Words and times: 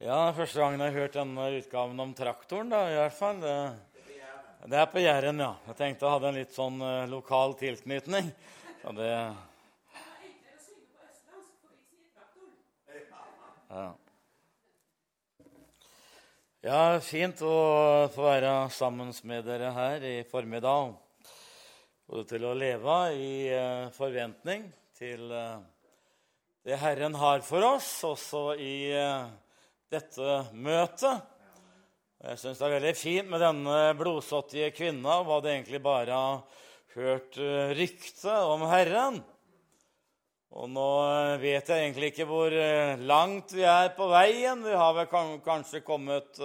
Ja, 0.00 0.30
første 0.32 0.56
gangen 0.56 0.80
jeg 0.80 0.94
har 0.94 1.02
hørt 1.02 1.16
denne 1.18 1.46
utgaven 1.58 1.98
om 2.00 2.14
traktoren, 2.16 2.70
da, 2.72 2.78
i 2.88 2.94
hvert 2.96 3.12
fall. 3.12 3.36
Det, 3.42 3.56
det 4.72 4.78
er 4.80 4.86
på 4.88 5.02
Jæren, 5.02 5.42
ja. 5.44 5.50
Jeg 5.66 5.76
tenkte 5.76 6.06
jeg 6.06 6.14
hadde 6.14 6.30
en 6.30 6.38
litt 6.38 6.54
sånn 6.56 6.78
uh, 6.80 7.04
lokal 7.04 7.52
tilknytning. 7.60 8.30
Så 8.80 8.94
det 8.96 9.10
ja. 9.10 9.26
ja, 16.64 16.80
fint 17.04 17.44
å 17.44 18.08
få 18.16 18.24
være 18.24 18.54
sammen 18.72 19.12
med 19.28 19.44
dere 19.52 19.68
her 19.76 20.08
i 20.14 20.16
formiddag. 20.32 20.96
Både 22.08 22.24
til 22.32 22.48
å 22.48 22.56
leve 22.56 22.98
i 23.20 23.52
uh, 23.52 23.92
forventning 24.00 24.64
til 24.96 25.28
uh, 25.28 25.60
det 26.64 26.80
Herren 26.80 27.20
har 27.20 27.44
for 27.44 27.60
oss, 27.74 27.92
også 28.14 28.56
i 28.56 28.96
dette 29.90 30.34
møtet. 30.54 31.24
Jeg 32.20 32.38
syns 32.38 32.60
det 32.60 32.66
er 32.66 32.74
veldig 32.76 32.92
fint 32.94 33.30
med 33.32 33.42
denne 33.42 33.78
blodsottige 33.98 34.68
kvinna. 34.76 35.16
Hun 35.18 35.32
hadde 35.32 35.50
egentlig 35.50 35.80
bare 35.82 36.18
hørt 36.94 37.38
eh, 37.42 37.72
rykte 37.74 38.36
om 38.52 38.62
Herren. 38.70 39.18
Og 40.54 40.68
nå 40.70 40.84
eh, 41.08 41.40
vet 41.42 41.72
jeg 41.72 41.88
egentlig 41.88 42.12
ikke 42.12 42.28
hvor 42.30 42.54
eh, 42.54 43.02
langt 43.02 43.56
vi 43.56 43.64
er 43.66 43.90
på 43.96 44.06
veien. 44.12 44.62
Vi 44.62 44.76
har 44.78 44.94
vel 44.94 45.10
kanskje 45.42 45.82
kommet 45.82 46.38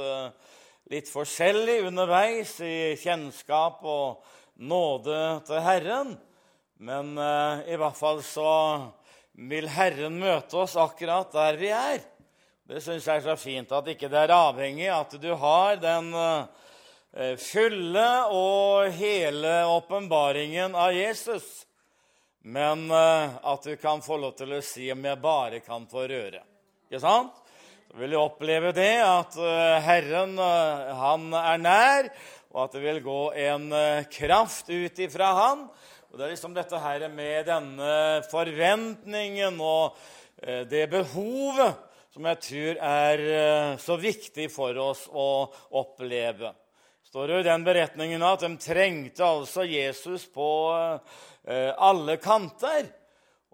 litt 0.90 1.12
forskjellig 1.12 1.84
underveis 1.92 2.56
i 2.66 2.96
kjennskap 3.02 3.86
og 3.86 4.26
nåde 4.58 5.22
til 5.46 5.64
Herren. 5.68 6.18
Men 6.82 7.14
i 7.14 7.78
hvert 7.78 7.96
fall 7.96 8.20
så 8.26 8.50
vil 9.38 9.70
Herren 9.70 10.18
møte 10.20 10.64
oss 10.66 10.76
akkurat 10.82 11.30
der 11.36 11.62
vi 11.62 11.70
er. 11.76 12.04
Det 12.66 12.80
syns 12.82 13.06
jeg 13.06 13.20
er 13.20 13.22
så 13.28 13.34
fint 13.38 13.74
at 13.78 13.90
ikke 13.92 14.08
det 14.10 14.24
er 14.24 14.32
avhengig 14.34 14.88
at 14.90 15.12
du 15.22 15.28
har 15.38 15.76
den 15.78 16.08
uh, 16.18 16.48
fulle 17.38 18.06
og 18.34 18.90
hele 18.98 19.52
åpenbaringen 19.70 20.74
av 20.74 20.96
Jesus, 20.98 21.46
men 22.42 22.88
uh, 22.90 23.38
at 23.54 23.70
du 23.70 23.78
kan 23.78 24.02
få 24.02 24.18
lov 24.18 24.34
til 24.42 24.58
å 24.58 24.64
si 24.66 24.90
om 24.90 25.06
jeg 25.06 25.22
bare 25.22 25.62
kan 25.62 25.86
få 25.86 26.08
røre. 26.10 26.42
Ikke 26.90 27.04
sant? 27.06 27.38
Så 27.86 28.02
vil 28.02 28.18
du 28.18 28.22
oppleve 28.24 28.74
det 28.74 28.98
at 29.06 29.38
uh, 29.38 29.78
Herren 29.86 30.34
han 31.06 31.32
er 31.46 31.62
nær, 31.70 32.14
og 32.50 32.66
at 32.66 32.80
det 32.80 32.86
vil 32.90 33.06
gå 33.06 33.24
en 33.46 33.72
kraft 34.10 34.74
ut 34.74 35.06
ifra 35.06 35.36
Han. 35.38 35.68
Og 36.10 36.18
Det 36.18 36.24
er 36.26 36.34
liksom 36.34 36.58
dette 36.58 36.82
her 36.82 37.12
med 37.14 37.46
denne 37.46 37.98
forventningen 38.32 39.60
og 39.62 40.00
det 40.72 40.88
behovet 40.90 41.94
som 42.16 42.24
jeg 42.30 42.40
tror 42.46 42.78
er 42.80 43.22
eh, 43.28 43.70
så 43.76 43.98
viktig 44.00 44.46
for 44.48 44.78
oss 44.80 45.02
å 45.12 45.52
oppleve. 45.76 46.54
står 47.04 47.28
det 47.28 47.40
i 47.42 47.48
den 47.50 47.66
beretningen 47.66 48.24
at 48.24 48.46
de 48.46 48.54
trengte 48.56 49.26
altså 49.28 49.66
Jesus 49.68 50.24
på 50.32 50.48
eh, 50.72 51.74
alle 51.76 52.16
kanter. 52.24 52.88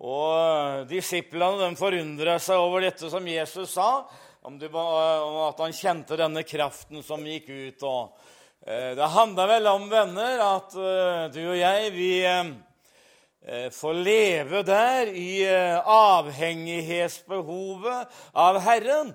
Og 0.05 0.85
Disiplene 0.89 1.71
forundra 1.77 2.37
seg 2.37 2.61
over 2.61 2.85
dette 2.85 3.09
som 3.09 3.25
Jesus 3.25 3.73
sa, 3.73 4.05
om, 4.45 4.61
at 4.61 5.65
han 5.65 5.73
kjente 5.73 6.21
denne 6.21 6.45
kraften 6.45 7.01
som 7.01 7.25
gikk 7.25 7.49
ut. 7.49 7.87
Eh, 8.61 8.93
det 8.93 9.13
handla 9.17 9.49
vel 9.55 9.73
om, 9.73 9.89
venner, 9.89 10.37
at 10.37 10.77
du 11.33 11.41
og 11.47 11.57
jeg 11.57 11.95
vi 11.97 12.11
Eh, 12.29 12.53
få 13.73 13.89
leve 13.97 14.61
der 14.61 15.09
i 15.17 15.41
eh, 15.49 15.81
avhengighetsbehovet 15.87 18.05
av 18.37 18.59
Herren. 18.61 19.09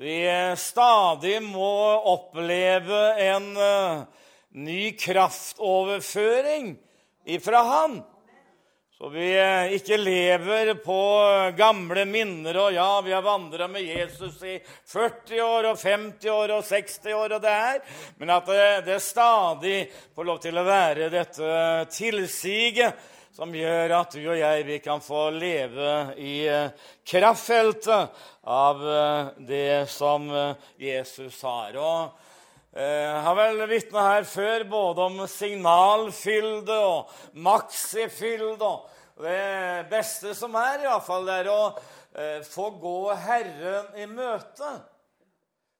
Vi 0.00 0.24
eh, 0.24 0.56
stadig 0.56 1.42
må 1.44 2.00
oppleve 2.14 3.02
en 3.20 3.52
ny 4.54 4.96
kraftoverføring 4.96 6.78
ifra 7.28 7.60
Han. 7.68 8.00
Så 8.94 9.08
vi 9.10 9.26
ikke 9.74 9.96
lever 9.98 10.68
på 10.78 10.96
gamle 11.58 12.04
minner 12.06 12.54
og 12.62 12.76
ja, 12.76 13.00
vi 13.02 13.10
har 13.10 13.24
vandra 13.26 13.66
med 13.66 13.82
Jesus 13.82 14.36
i 14.46 14.54
40 14.62 15.40
år 15.42 15.66
og 15.72 15.80
50 15.80 16.28
år 16.30 16.52
og 16.54 16.62
60 16.68 17.08
år 17.18 17.34
og 17.34 17.42
det 17.42 17.54
er, 17.58 17.80
men 18.22 18.30
at 18.30 18.46
det, 18.46 18.68
det 18.86 19.00
stadig 19.02 19.80
får 20.14 20.28
lov 20.28 20.38
til 20.44 20.62
å 20.62 20.64
være 20.68 21.10
dette 21.10 21.56
tilsiget 21.90 23.10
som 23.34 23.50
gjør 23.58 23.96
at 23.98 24.14
du 24.14 24.22
og 24.28 24.38
jeg 24.38 24.62
vi 24.70 24.78
kan 24.78 25.02
få 25.02 25.24
leve 25.34 25.94
i 26.22 26.36
kraftfeltet 27.02 28.22
av 28.46 28.84
det 29.42 29.90
som 29.90 30.30
Jesus 30.78 31.42
har. 31.42 31.74
Og 31.82 32.30
jeg 32.74 33.18
har 33.22 33.36
vel 33.38 33.60
vitna 33.70 34.08
her 34.08 34.24
før 34.26 34.64
både 34.66 35.04
om 35.04 35.20
signalfylde 35.30 36.78
og 36.82 37.12
maxifylde. 37.38 38.72
Det 39.22 39.86
beste 39.92 40.34
som 40.34 40.56
er, 40.58 40.82
i 40.82 40.88
hvert 40.88 41.06
fall, 41.06 41.28
er 41.30 41.50
å 41.52 41.60
eh, 41.70 42.42
få 42.42 42.72
gå 42.82 42.98
Herren 43.14 43.94
i 43.94 44.08
møte 44.10 44.72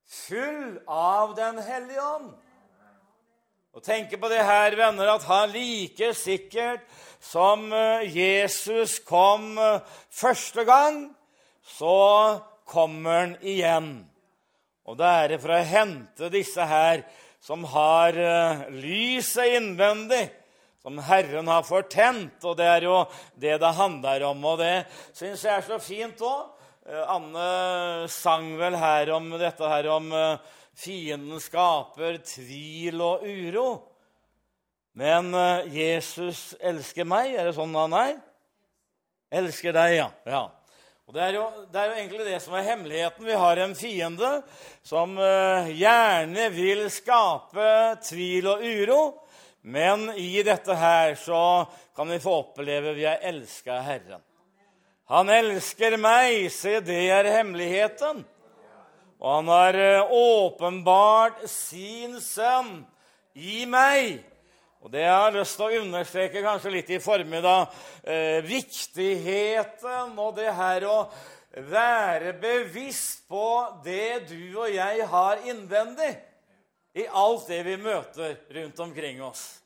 full 0.04 0.78
av 0.86 1.34
Den 1.36 1.58
hellige 1.64 2.02
ånd. 2.02 2.30
Og 3.74 3.82
tenke 3.82 4.18
på 4.20 4.30
det 4.30 4.44
her, 4.46 4.76
venner, 4.78 5.16
at 5.16 5.26
han 5.26 5.50
like 5.50 6.12
sikkert 6.14 6.84
som 7.24 7.72
eh, 7.74 8.06
Jesus 8.06 9.00
kom 9.02 9.56
eh, 9.58 9.82
første 10.14 10.62
gang, 10.68 11.08
så 11.66 12.38
kommer 12.70 13.18
han 13.24 13.38
igjen. 13.42 14.13
Og 14.84 14.98
det 15.00 15.08
er 15.08 15.38
for 15.40 15.54
å 15.54 15.62
hente 15.64 16.28
disse 16.32 16.64
her 16.68 17.04
som 17.44 17.64
har 17.72 18.16
uh, 18.16 18.64
lyset 18.72 19.56
innvendig, 19.56 20.26
som 20.84 20.98
Herren 21.06 21.48
har 21.48 21.64
fortent. 21.64 22.36
Og 22.44 22.56
det 22.58 22.66
er 22.68 22.86
jo 22.88 22.98
det 23.40 23.56
det 23.62 23.72
handler 23.78 24.26
om. 24.28 24.44
Og 24.52 24.60
det 24.60 24.84
syns 25.16 25.44
jeg 25.46 25.54
er 25.56 25.64
så 25.64 25.80
fint 25.80 26.20
òg. 26.24 26.50
Eh, 26.84 27.00
Anne 27.08 28.08
sang 28.12 28.50
vel 28.60 28.76
her 28.76 29.14
om 29.16 29.30
dette 29.40 29.70
her 29.72 29.88
om 29.94 30.10
uh, 30.12 30.36
fienden 30.76 31.40
skaper 31.40 32.20
tvil 32.28 33.00
og 33.04 33.24
uro. 33.24 33.68
Men 34.94 35.32
Jesus 35.74 36.52
elsker 36.62 37.08
meg. 37.08 37.32
Er 37.34 37.48
det 37.48 37.56
sånn 37.56 37.72
han 37.74 37.96
er? 37.98 38.12
Elsker 39.34 39.74
deg, 39.74 39.96
ja. 39.96 40.10
ja. 40.28 40.44
Og 41.04 41.12
det 41.12 41.20
er, 41.20 41.34
jo, 41.36 41.44
det 41.68 41.76
er, 41.76 41.90
jo, 41.90 41.96
egentlig 42.00 42.24
det 42.24 42.36
som 42.40 42.54
er 42.56 42.64
hemmeligheten. 42.64 43.26
Vi 43.28 43.34
har 43.36 43.58
en 43.60 43.74
fiende 43.76 44.30
som 44.80 45.18
uh, 45.20 45.68
gjerne 45.68 46.46
vil 46.54 46.86
skape 46.88 47.66
tvil 48.06 48.48
og 48.48 48.64
uro. 48.64 49.00
Men 49.68 50.06
i 50.16 50.40
dette 50.44 50.76
her 50.76 51.12
så 51.20 51.66
kan 51.96 52.08
vi 52.08 52.20
få 52.24 52.38
oppleve 52.40 52.96
vi 52.96 53.04
har 53.04 53.20
elska 53.20 53.82
Herren. 53.84 54.24
Han 55.12 55.28
elsker 55.28 55.98
meg, 56.00 56.48
se, 56.52 56.78
det 56.80 57.02
er 57.12 57.28
hemmeligheten. 57.36 58.24
Og 59.20 59.28
han 59.28 59.52
har 59.52 59.80
uh, 60.08 60.14
åpenbart 60.16 61.44
sin 61.52 62.16
sønn 62.24 62.78
i 63.36 63.66
meg. 63.68 64.24
Og 64.84 64.90
Det 64.92 65.00
jeg 65.00 65.16
har 65.16 65.32
lyst 65.32 65.56
til 65.56 65.64
å 65.64 65.80
understreke 65.80 66.40
kanskje 66.44 66.70
litt 66.74 66.90
i 66.92 67.00
formiddag, 67.00 67.70
eh, 68.04 68.44
viktigheten 68.44 70.12
og 70.20 70.34
det 70.36 70.50
her 70.52 70.84
å 70.84 70.98
være 71.56 72.34
bevisst 72.36 73.24
på 73.24 73.80
det 73.80 74.28
du 74.28 74.58
og 74.58 74.68
jeg 74.68 75.06
har 75.08 75.40
innvendig 75.48 76.10
i 77.00 77.06
alt 77.08 77.48
det 77.48 77.62
vi 77.64 77.78
møter 77.80 78.36
rundt 78.58 78.84
omkring 78.84 79.22
oss. 79.24 79.63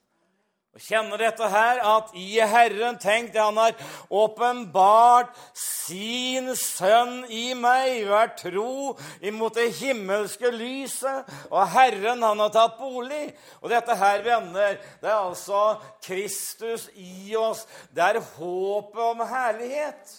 Og 0.78 0.84
kjenner 0.87 1.19
dette 1.19 1.47
her, 1.50 1.81
at 1.83 2.12
i 2.15 2.37
Herren 2.39 3.00
Tenk 3.03 3.33
det, 3.34 3.41
han 3.43 3.56
har 3.59 3.72
åpenbart 4.15 5.33
sin 5.59 6.53
sønn 6.55 7.25
i 7.34 7.49
meg. 7.59 8.04
Vær 8.07 8.28
tro 8.39 8.92
imot 9.19 9.57
det 9.59 9.72
himmelske 9.80 10.53
lyset. 10.54 11.27
Og 11.51 11.65
Herren, 11.72 12.22
han 12.22 12.39
har 12.45 12.53
tatt 12.54 12.77
bolig. 12.78 13.25
Og 13.59 13.72
dette 13.72 13.97
her, 13.98 14.22
venner, 14.22 14.78
det 15.03 15.10
er 15.10 15.16
altså 15.16 15.80
Kristus 16.07 16.86
i 16.95 17.34
oss. 17.34 17.65
Det 17.91 18.04
er 18.13 18.21
håpet 18.36 19.03
om 19.03 19.25
herlighet. 19.33 20.13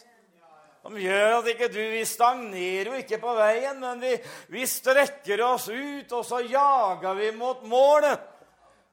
Som 0.84 0.98
gjør 1.00 1.38
at 1.38 1.48
ikke 1.54 1.72
du, 1.72 1.80
Vi 1.94 2.04
stagnerer 2.04 2.92
jo 2.92 3.00
ikke 3.00 3.22
på 3.24 3.38
veien, 3.40 3.80
men 3.80 4.04
vi, 4.04 4.12
vi 4.52 4.68
strekker 4.68 5.40
oss 5.48 5.70
ut, 5.72 6.12
og 6.12 6.28
så 6.28 6.44
jager 6.44 7.16
vi 7.16 7.32
mot 7.40 7.64
målet. 7.64 8.28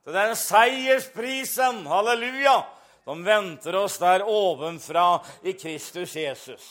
Er 0.06 0.14
den 0.14 0.36
seiersprisen, 0.38 1.80
halleluja, 1.90 2.60
som 3.04 3.24
venter 3.26 3.74
oss 3.74 3.98
der 3.98 4.22
ovenfra 4.22 5.18
i 5.42 5.52
Kristus 5.58 6.14
Jesus. 6.16 6.68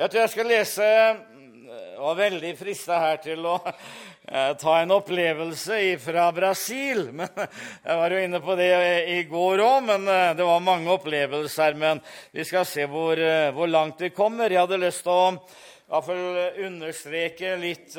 Jeg 0.00 0.08
tror 0.08 0.22
jeg 0.22 0.32
skal 0.32 0.46
lese 0.48 0.84
Jeg 0.86 1.98
var 2.00 2.14
veldig 2.16 2.50
frista 2.56 3.00
her 3.02 3.18
til 3.20 3.44
å 3.44 3.56
eh, 3.66 4.52
ta 4.56 4.76
en 4.80 4.94
opplevelse 4.96 5.80
fra 6.00 6.30
Brasil. 6.32 7.02
Men 7.18 7.28
jeg 7.36 7.98
var 8.00 8.14
jo 8.14 8.22
inne 8.22 8.40
på 8.40 8.56
det 8.56 8.70
i 9.12 9.18
går 9.28 9.60
òg, 9.64 9.80
men 9.84 10.08
eh, 10.08 10.32
det 10.38 10.46
var 10.46 10.62
mange 10.64 10.94
opplevelser. 10.94 11.76
Men 11.76 12.00
vi 12.32 12.46
skal 12.48 12.64
se 12.68 12.86
hvor, 12.88 13.18
eh, 13.20 13.50
hvor 13.56 13.68
langt 13.68 14.00
vi 14.00 14.12
kommer. 14.14 14.48
Jeg 14.48 14.62
hadde 14.62 14.80
lyst 14.86 15.04
til 15.04 15.12
å 15.12 15.34
i 15.34 15.90
hvert 15.90 16.06
fall 16.06 16.38
understreke 16.66 17.52
litt 17.60 17.92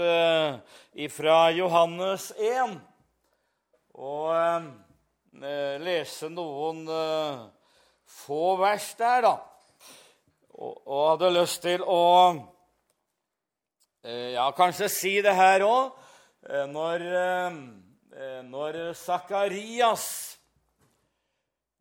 fra 1.14 1.36
Johannes 1.56 2.26
1. 2.36 2.74
Og 3.96 5.86
lese 5.86 6.28
noen 6.34 6.82
få 8.28 8.58
vers 8.60 8.92
der, 9.00 9.24
da 9.24 9.38
og, 10.58 10.88
og 10.88 11.04
hadde 11.12 11.34
lyst 11.36 11.62
til 11.66 11.84
å 11.86 12.04
eh, 14.04 14.34
ja, 14.34 14.48
kanskje 14.58 14.90
si 14.92 15.14
det 15.24 15.36
her 15.38 15.66
òg. 15.68 15.94
Eh, 16.48 16.66
når, 16.72 17.06
eh, 17.22 18.42
når 18.48 18.82
Sakarias 18.98 20.08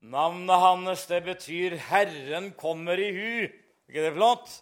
Navnet 0.07 0.61
hans 0.63 1.07
det 1.11 1.19
betyr 1.25 1.75
'Herren 1.83 2.53
kommer 2.55 3.01
i 3.01 3.09
hu'. 3.11 3.49
Er 3.49 3.91
ikke 3.91 4.05
det 4.05 4.13
flott? 4.15 4.53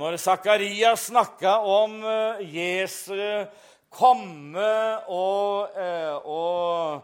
Når 0.00 0.16
Sakarias 0.16 1.10
snakka 1.10 1.58
om 1.60 2.00
Jesu 2.40 3.44
komme 3.90 4.70
og, 5.12 5.76
og 6.24 7.02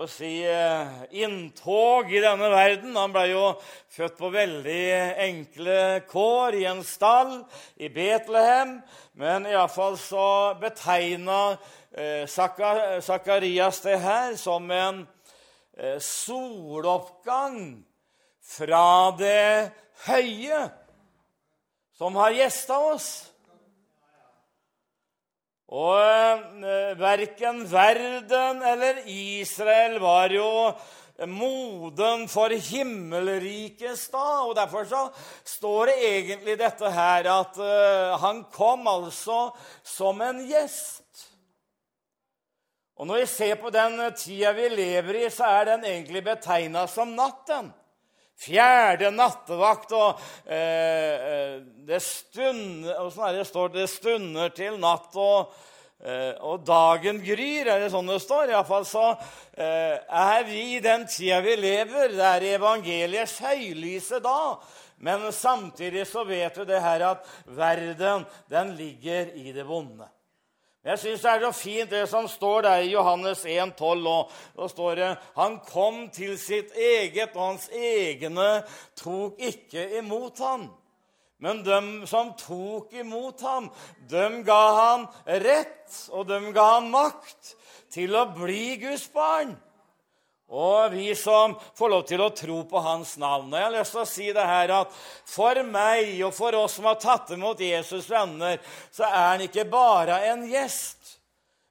å 0.00 0.06
si, 0.08 0.40
eh, 0.44 0.88
inntog 1.20 2.08
i 2.12 2.20
denne 2.20 2.48
verden. 2.48 2.96
Han 2.96 3.12
ble 3.12 3.26
jo 3.28 3.60
født 3.92 4.16
på 4.16 4.30
veldig 4.32 4.84
enkle 5.20 6.02
kår 6.08 6.56
i 6.62 6.64
en 6.70 6.82
stall 6.82 7.44
i 7.76 7.88
Betlehem. 7.92 8.78
Men 9.20 9.44
iallfall 9.46 9.98
så 10.00 10.56
betegna 10.60 11.58
eh, 11.92 12.24
Sakarias 12.26 13.82
det 13.84 13.98
her 14.00 14.36
som 14.40 14.70
en 14.70 15.06
eh, 15.76 15.98
soloppgang 16.00 17.84
fra 18.40 19.12
det 19.18 19.72
høye, 20.08 20.70
som 21.94 22.16
har 22.16 22.32
gjesta 22.34 22.80
oss. 22.80 23.31
Og 25.72 26.64
eh, 26.68 26.98
verken 27.00 27.62
verden 27.70 28.60
eller 28.60 29.06
Israel 29.08 29.96
var 30.02 30.34
jo 30.34 30.48
moden 31.28 32.26
for 32.28 32.52
himmelrikets 32.52 34.08
da. 34.12 34.26
Og 34.44 34.54
derfor 34.56 34.84
så 34.88 35.02
står 35.44 35.92
det 35.92 35.96
egentlig 36.08 36.58
dette 36.60 36.90
her 36.92 37.28
at 37.30 37.60
uh, 37.60 38.18
han 38.20 38.44
kom 38.52 38.88
altså 38.90 39.50
som 39.84 40.20
en 40.24 40.42
gjest. 40.48 41.28
Og 43.00 43.08
når 43.08 43.22
vi 43.22 43.28
ser 43.30 43.54
på 43.60 43.70
den 43.72 44.00
tida 44.18 44.52
vi 44.56 44.68
lever 44.68 45.22
i, 45.24 45.30
så 45.32 45.48
er 45.48 45.72
den 45.72 45.86
egentlig 45.88 46.24
betegna 46.26 46.84
som 46.90 47.16
natten. 47.16 47.72
Fjerde 48.42 49.12
nattevakt, 49.14 49.92
og 49.94 50.22
eh, 50.46 51.14
eh 51.14 51.58
det, 51.86 52.00
stunder, 52.02 53.10
det, 53.36 53.44
står, 53.46 53.68
det 53.74 53.88
stunder 53.90 54.50
til 54.54 54.78
natt, 54.82 55.10
og, 55.14 55.52
eh, 56.02 56.32
og, 56.40 56.64
dagen 56.66 57.20
gryr. 57.22 57.70
Er 57.70 57.84
det 57.84 57.90
sånn 57.92 58.10
det 58.10 58.20
står? 58.22 58.50
Iallfall 58.50 58.86
så 58.88 59.04
eh, 59.54 59.98
er 59.98 60.46
vi 60.48 60.62
i 60.76 60.80
den 60.82 61.06
tida 61.10 61.42
vi 61.44 61.54
lever. 61.58 62.16
Det 62.16 62.30
er 62.30 62.48
evangeliets 62.56 63.38
høylyse 63.44 64.22
da. 64.24 64.56
Men 65.02 65.30
samtidig 65.34 66.06
så 66.06 66.22
vet 66.26 66.54
du 66.54 66.66
det 66.66 66.82
her 66.82 67.02
at 67.08 67.30
verden, 67.46 68.26
den 68.50 68.74
ligger 68.78 69.34
i 69.34 69.54
det 69.54 69.66
vonde. 69.66 70.06
Jeg 70.82 70.98
syns 70.98 71.22
det 71.22 71.30
er 71.30 71.44
så 71.44 71.52
fint 71.54 71.90
det 71.94 72.06
som 72.10 72.24
står 72.26 72.64
der 72.66 72.80
i 72.82 72.90
Johannes 72.90 73.44
1,12. 73.46 74.06
Og 74.10 74.30
da 74.58 74.68
står 74.68 74.94
det 74.98 75.10
Han 75.36 75.60
kom 75.68 76.08
til 76.10 76.34
sitt 76.38 76.72
eget, 76.74 77.36
og 77.36 77.52
hans 77.52 77.68
egne 77.70 78.64
tok 78.98 79.38
ikke 79.38 79.86
imot 80.00 80.42
ham. 80.42 80.70
Men 81.42 81.62
dem 81.66 82.06
som 82.06 82.32
tok 82.38 82.92
imot 82.94 83.40
ham, 83.42 83.70
dem 84.10 84.42
ga 84.46 84.62
han 84.78 85.06
rett, 85.26 85.90
og 86.10 86.26
dem 86.28 86.50
ga 86.54 86.66
han 86.76 86.90
makt 86.90 87.54
til 87.90 88.14
å 88.18 88.28
bli 88.34 88.76
Guds 88.82 89.08
barn. 89.14 89.56
Og 90.52 90.92
vi 90.92 91.14
som 91.16 91.54
får 91.78 91.88
lov 91.88 92.02
til 92.08 92.20
å 92.20 92.32
tro 92.36 92.58
på 92.68 92.80
hans 92.84 93.14
navn. 93.20 93.48
Og 93.48 93.56
jeg 93.56 93.64
har 93.64 93.72
lyst 93.72 93.94
til 93.96 94.02
å 94.02 94.08
si 94.10 94.26
det 94.36 94.44
her 94.44 94.74
at 94.82 94.92
For 95.32 95.62
meg 95.64 96.18
og 96.26 96.34
for 96.36 96.56
oss 96.58 96.76
som 96.76 96.90
har 96.90 96.98
tatt 97.00 97.32
imot 97.32 97.62
Jesus 97.64 98.10
venner, 98.12 98.60
så 98.92 99.06
er 99.08 99.22
han 99.30 99.46
ikke 99.46 99.64
bare 99.72 100.20
en 100.28 100.44
gjest. 100.50 101.16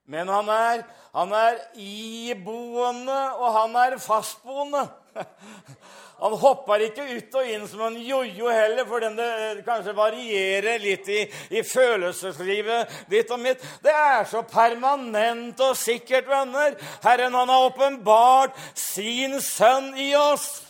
Men 0.10 0.31
han 0.33 0.50
er, 0.50 0.81
han 1.13 1.33
er 1.38 1.60
iboende, 1.78 3.19
og 3.38 3.54
han 3.60 3.78
er 3.83 4.00
fastboende. 4.01 4.88
Han 6.21 6.35
hopper 6.38 6.83
ikke 6.85 7.06
ut 7.15 7.38
og 7.39 7.47
inn 7.50 7.63
som 7.69 7.81
en 7.88 7.97
jojo 7.97 8.50
heller, 8.53 8.85
for 8.85 9.01
den 9.01 9.15
det 9.18 9.27
eh, 9.27 9.62
kanskje 9.65 9.95
varierer 9.97 10.81
litt 10.83 11.09
i, 11.09 11.23
i, 11.50 11.63
følelseslivet 11.65 13.09
ditt 13.09 13.31
og 13.33 13.41
mitt. 13.41 13.63
Det 13.81 13.94
er 13.94 14.27
så 14.29 14.44
permanent 14.45 15.59
og 15.65 15.73
sikkert, 15.79 16.29
venner. 16.29 16.77
Herren 17.01 17.33
han 17.33 17.50
har 17.50 17.69
åpenbart 17.71 18.59
sin 18.77 19.39
sønn 19.41 19.95
i 19.97 20.12
oss. 20.18 20.68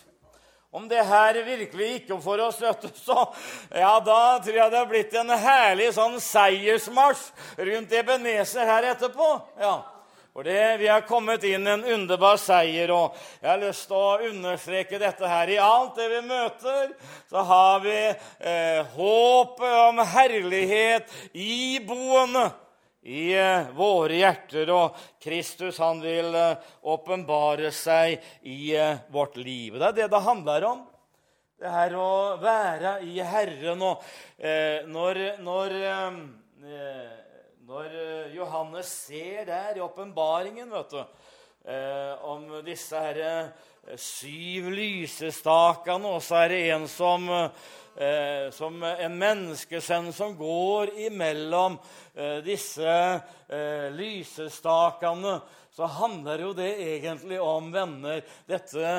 Om 0.72 0.86
det 0.88 1.04
her 1.04 1.36
virkelig 1.44 1.90
ikke 1.98 2.16
for 2.24 2.40
oss, 2.40 2.62
så 3.04 3.18
ja, 3.76 3.98
da 4.00 4.20
tror 4.40 4.56
jeg 4.56 4.72
det 4.72 4.78
har 4.78 4.88
blitt 4.88 5.16
en 5.20 5.34
herlig 5.36 5.90
sånn 5.92 6.16
seiersmarsj 6.16 7.26
rundt 7.60 7.92
Ebenezer 7.92 8.64
her 8.72 8.94
etterpå. 8.94 9.34
Ja. 9.60 9.74
For 10.32 10.42
det, 10.42 10.78
Vi 10.78 10.88
har 10.88 11.00
kommet 11.04 11.42
inn 11.44 11.66
en 11.68 11.82
underbar 11.84 12.38
seier, 12.40 12.88
og 12.88 13.16
jeg 13.42 13.50
har 13.50 13.58
lyst 13.60 13.84
til 13.90 13.98
å 13.98 14.30
understreke 14.30 14.96
dette 15.00 15.28
her. 15.28 15.50
I 15.52 15.58
alt 15.60 15.98
det 16.00 16.06
vi 16.08 16.20
møter, 16.24 16.94
så 17.28 17.42
har 17.44 17.82
vi 17.84 17.96
eh, 18.08 18.94
håpet 18.94 19.74
om 19.90 20.00
herlighet 20.14 21.12
iboende 21.36 22.46
i 23.04 23.26
eh, 23.36 23.68
våre 23.76 24.22
hjerter. 24.22 24.72
Og 24.72 24.96
Kristus 25.20 25.82
han 25.84 26.00
vil 26.00 26.32
eh, 26.32 26.64
åpenbare 26.80 27.68
seg 27.76 28.16
i 28.48 28.72
eh, 28.72 29.04
vårt 29.12 29.36
liv. 29.36 29.76
Det 29.76 29.90
er 29.90 29.98
det 30.00 30.10
det 30.16 30.24
handler 30.30 30.68
om. 30.70 30.80
Det 31.60 31.76
her 31.76 31.98
å 32.00 32.12
være 32.40 33.02
i 33.04 33.20
Herren. 33.20 33.84
Og 33.84 34.08
eh, 34.40 34.80
når, 34.88 35.26
når 35.44 35.76
eh, 35.92 36.16
når 37.62 37.92
eh, 37.94 38.32
Johannes 38.34 38.88
ser 39.06 39.44
der 39.46 39.76
i 39.76 39.82
åpenbaringen 39.84 40.72
eh, 40.74 42.24
om 42.26 42.48
disse 42.66 42.98
her, 42.98 43.20
eh, 43.22 43.92
syv 43.94 44.66
lysestakene, 44.74 46.10
og 46.10 46.24
så 46.26 46.40
er 46.40 46.50
det 46.50 46.58
en 46.74 46.88
som, 46.90 47.28
som 48.54 48.82
en 48.86 49.16
menneskesønn 49.18 50.12
som 50.14 50.36
går 50.38 50.92
imellom 51.06 51.74
disse 52.46 52.94
lysestakene, 53.90 55.34
så 55.72 55.88
handler 55.88 56.44
jo 56.44 56.52
det 56.56 56.70
egentlig 56.84 57.40
om, 57.40 57.70
venner, 57.72 58.20
dette 58.46 58.96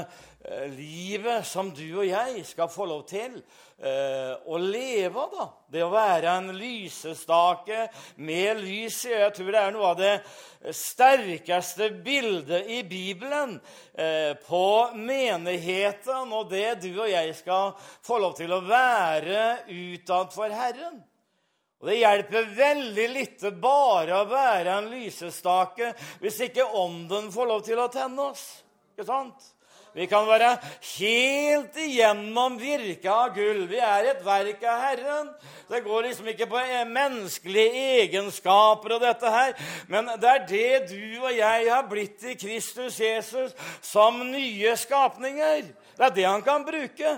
livet 0.74 1.46
som 1.48 1.70
du 1.72 1.86
og 2.02 2.08
jeg 2.08 2.42
skal 2.50 2.72
få 2.72 2.88
lov 2.90 3.06
til 3.08 3.38
Eh, 3.84 4.34
å 4.48 4.58
leve, 4.64 5.26
da. 5.34 5.46
Det 5.68 5.82
å 5.84 5.90
være 5.92 6.32
en 6.38 6.54
lysestake 6.56 7.90
med 8.24 8.62
lys 8.62 9.02
i. 9.10 9.12
Jeg 9.12 9.34
tror 9.36 9.50
det 9.52 9.60
er 9.60 9.74
noe 9.76 9.90
av 9.90 9.98
det 10.00 10.14
sterkeste 10.78 11.90
bildet 12.06 12.70
i 12.72 12.80
Bibelen 12.88 13.58
eh, 13.92 14.40
på 14.46 14.68
menigheten 14.96 16.32
og 16.32 16.54
det 16.54 16.78
du 16.86 16.94
og 16.94 17.10
jeg 17.12 17.36
skal 17.42 17.74
få 18.08 18.22
lov 18.24 18.38
til 18.40 18.56
å 18.56 18.62
være 18.64 19.66
utad 19.68 20.32
for 20.32 20.56
Herren. 20.56 21.02
Og 21.84 21.90
Det 21.90 21.98
hjelper 22.00 22.46
veldig 22.56 23.06
lite 23.12 23.50
bare 23.60 24.22
å 24.22 24.28
være 24.30 24.78
en 24.80 24.86
lysestake 24.88 25.90
hvis 26.22 26.38
ikke 26.46 26.70
Ånden 26.80 27.28
får 27.34 27.50
lov 27.50 27.66
til 27.66 27.82
å 27.84 27.90
tenne 27.92 28.30
oss. 28.32 28.46
Ikke 28.94 29.04
sant? 29.04 29.50
Vi 29.92 30.08
kan 30.08 30.24
være 30.26 30.54
helt 30.94 31.76
igjennom 31.84 32.56
virka 32.58 33.18
av 33.26 33.36
gull. 33.36 33.66
Vi 33.68 33.82
er 33.84 34.08
et 34.14 34.24
verk 34.24 34.64
av 34.64 34.80
Herren. 34.80 35.28
Det 35.68 35.84
går 35.84 36.08
liksom 36.08 36.32
ikke 36.32 36.48
på 36.56 36.64
menneskelige 36.88 37.84
egenskaper 38.00 38.96
og 38.96 39.04
dette 39.04 39.36
her, 39.36 39.54
men 39.92 40.08
det 40.24 40.32
er 40.32 40.48
det 40.50 40.96
du 40.96 41.20
og 41.20 41.36
jeg 41.36 41.68
har 41.68 41.86
blitt 41.92 42.24
i 42.32 42.40
Kristus 42.40 43.04
Jesus 43.04 43.54
som 43.84 44.24
nye 44.32 44.74
skapninger. 44.80 45.68
Det 46.00 46.08
er 46.08 46.16
det 46.16 46.28
han 46.32 46.48
kan 46.48 46.64
bruke. 46.64 47.18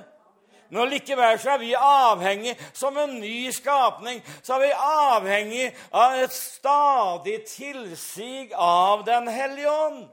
Men 0.70 0.90
likevel 0.90 1.38
så 1.40 1.56
er 1.56 1.62
vi 1.62 1.74
avhengig, 1.78 2.56
som 2.74 2.98
en 2.98 3.20
ny 3.20 3.52
skapning, 3.54 4.22
så 4.44 4.58
er 4.58 4.64
vi 4.66 4.72
avhengig 4.88 5.68
av 5.94 6.18
et 6.24 6.34
stadig 6.34 7.42
tilsig 7.50 8.50
av 8.58 9.06
Den 9.06 9.30
hellige 9.30 9.72
ånd. 9.72 10.06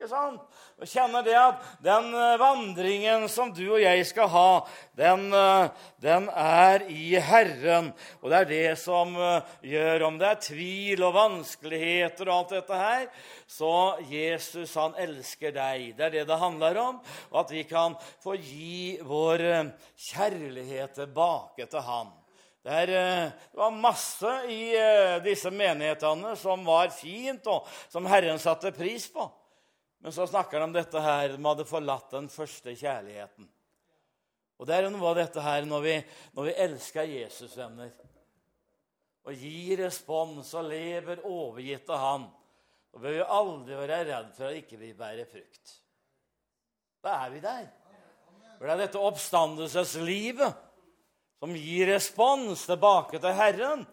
Ikke 0.00 0.10
sant? 0.10 0.40
Og 0.82 0.88
kjenner 0.90 1.22
det 1.22 1.36
at 1.38 1.66
den 1.78 2.08
eh, 2.10 2.40
vandringen 2.40 3.28
som 3.30 3.52
du 3.54 3.62
og 3.68 3.78
jeg 3.78 4.02
skal 4.08 4.26
ha, 4.32 4.46
den, 4.98 5.28
eh, 5.30 5.82
den, 6.02 6.24
er 6.26 6.82
i 6.90 7.12
Herren. 7.22 7.92
Og 8.18 8.32
det 8.32 8.38
er 8.40 8.48
det 8.48 8.70
som 8.80 9.12
eh, 9.14 9.52
gjør, 9.70 10.02
om 10.08 10.16
det 10.18 10.26
er 10.26 10.40
tvil 10.42 11.04
og 11.06 11.12
vanskeligheter 11.14 12.26
og 12.26 12.34
alt 12.34 12.54
dette 12.56 12.80
her, 12.80 13.04
så 13.46 13.70
Jesus, 14.08 14.72
han 14.74 14.96
elsker 14.98 15.54
deg. 15.54 15.92
Det 15.94 16.08
er 16.08 16.16
det 16.16 16.24
det 16.32 16.38
handler 16.40 16.80
om. 16.82 16.98
Og 17.30 17.38
at 17.44 17.52
vi 17.54 17.62
kan 17.68 17.94
få 18.24 18.34
gi 18.40 18.96
vår 19.06 19.44
kjærlighet 20.08 20.96
tilbake 20.98 21.68
til 21.70 21.84
Han. 21.86 22.10
Det, 22.62 22.74
er, 22.74 22.90
det, 22.90 23.58
var 23.58 23.70
masse 23.74 24.34
i 24.50 24.74
disse 25.22 25.50
menighetene 25.50 26.34
som 26.38 26.66
var 26.66 26.90
fint, 26.94 27.46
og 27.46 27.70
som 27.90 28.06
Herren 28.10 28.42
satte 28.42 28.74
pris 28.74 29.06
på. 29.14 29.28
Men 30.02 30.12
så 30.12 30.26
snakker 30.26 30.58
de 30.58 30.66
om 30.66 30.72
dette 30.74 31.00
her, 31.00 31.36
de 31.36 31.44
hadde 31.46 31.66
forlatt 31.66 32.10
den 32.10 32.28
første 32.30 32.74
kjærligheten. 32.74 33.46
Og 34.58 34.66
det 34.66 34.74
er 34.74 34.86
jo 34.86 34.94
noe 34.94 35.10
av 35.12 35.18
dette 35.18 35.42
her 35.42 35.66
når 35.66 35.84
vi, 35.84 35.94
når 36.34 36.48
vi 36.48 36.54
elsker 36.64 37.06
Jesus, 37.06 37.54
venner, 37.58 37.92
og 39.22 39.38
gir 39.38 39.78
respons 39.84 40.50
og 40.58 40.66
lever 40.66 41.22
overgitt 41.26 41.90
av 41.94 42.02
Han, 42.02 42.26
da 42.92 43.00
bør 43.00 43.14
vi 43.14 43.22
aldri 43.38 43.78
være 43.78 44.00
redd 44.10 44.34
for 44.36 44.50
at 44.50 44.58
ikke 44.58 44.80
vi 44.80 44.90
bærer 44.98 45.30
frukt. 45.30 45.78
Da 47.02 47.14
er 47.22 47.32
vi 47.32 47.40
der. 47.42 47.70
For 48.58 48.66
det 48.66 48.74
er 48.74 48.82
dette 48.84 49.02
oppstandelseslivet 49.02 50.58
som 51.42 51.54
gir 51.58 51.88
respons 51.90 52.66
tilbake 52.68 53.18
til 53.22 53.34
Herren 53.38 53.86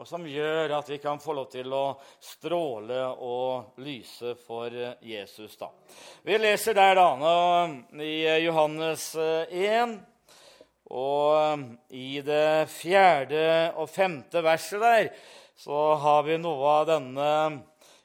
og 0.00 0.08
som 0.08 0.22
gjør 0.24 0.72
at 0.72 0.86
vi 0.88 0.96
kan 0.96 1.18
få 1.20 1.34
lov 1.36 1.50
til 1.52 1.68
å 1.76 1.84
stråle 2.24 3.02
og 3.20 3.80
lyse 3.84 4.32
for 4.40 4.72
Jesus. 5.04 5.58
da. 5.60 5.68
Vi 6.24 6.38
leser 6.40 6.72
der 6.78 6.94
da, 6.96 7.08
i 8.00 8.14
Johannes 8.40 9.10
1, 9.20 9.92
og 10.96 11.92
i 11.92 12.22
det 12.24 12.70
fjerde 12.72 13.42
og 13.76 13.90
femte 13.92 14.40
verset 14.42 14.80
der 14.80 15.10
så 15.60 15.82
har 16.00 16.24
vi 16.24 16.38
noe 16.40 16.70
av 16.78 16.86
denne 16.88 17.32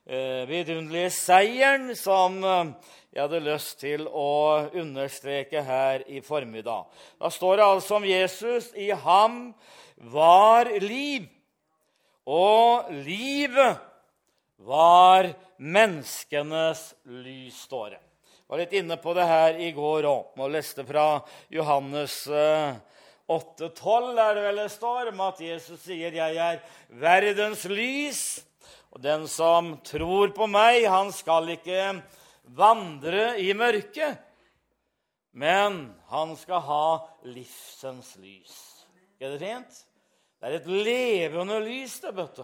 eh, 0.03 0.43
vidunderlige 0.49 1.13
seieren 1.15 1.93
som 1.95 2.41
jeg 2.43 3.21
hadde 3.21 3.39
lyst 3.45 3.79
til 3.79 4.03
å 4.11 4.67
understreke 4.75 5.63
her 5.63 6.03
i 6.11 6.19
formiddag. 6.19 6.91
Da 7.23 7.31
står 7.31 7.55
det 7.61 7.69
altså 7.69 7.95
om 8.01 8.09
Jesus. 8.09 8.67
I 8.75 8.91
ham 8.91 9.39
var 10.11 10.67
liv 10.83 11.31
og 12.25 12.89
livet 13.05 13.77
var 14.65 15.29
menneskenes 15.61 16.93
lys, 17.05 17.61
står 17.67 17.95
det. 17.95 18.01
Jeg 18.45 18.53
var 18.53 18.61
litt 18.61 18.75
inne 18.77 18.97
på 19.01 19.13
det 19.17 19.25
her 19.25 19.59
i 19.61 19.71
går 19.73 20.05
òg 20.09 20.41
og 20.41 20.51
leste 20.53 20.85
fra 20.85 21.21
Johannes 21.53 22.17
8,12, 22.29 24.11
eh, 24.13 24.21
er 24.21 24.35
det 24.37 24.43
vel 24.43 24.59
det 24.61 24.67
står, 24.73 25.09
om 25.13 25.23
at 25.25 25.41
Jesus 25.41 25.81
sier 25.81 26.11
'Jeg 26.13 26.37
er 26.37 26.61
verdens 26.89 27.65
lys'. 27.65 28.43
Og 28.93 29.01
den 29.01 29.27
som 29.27 29.77
tror 29.83 30.31
på 30.31 30.47
meg, 30.47 30.85
han 30.87 31.11
skal 31.11 31.49
ikke 31.49 32.01
vandre 32.55 33.39
i 33.41 33.51
mørket, 33.53 34.17
men 35.33 35.95
han 36.07 36.35
skal 36.35 36.61
ha 36.61 36.85
livsens 37.23 38.15
lys. 38.21 38.85
Er 39.19 39.35
det 39.35 39.39
fint? 39.39 39.85
Det 40.39 40.49
er 40.49 40.57
et 40.59 40.67
levende 40.67 41.61
lys 41.63 41.95
det, 42.03 42.11
vet 42.17 42.41
du, 42.41 42.43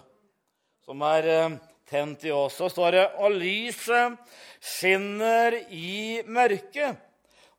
som 0.85 1.03
er 1.05 1.27
eh, 1.29 1.57
tent 1.89 2.23
i 2.25 2.31
oss. 2.33 2.55
Så 2.57 2.69
står 2.71 2.95
det 2.95 3.03
Og 3.23 3.35
lyset 3.35 4.17
skinner 4.61 5.57
i 5.69 6.21
mørket, 6.25 6.97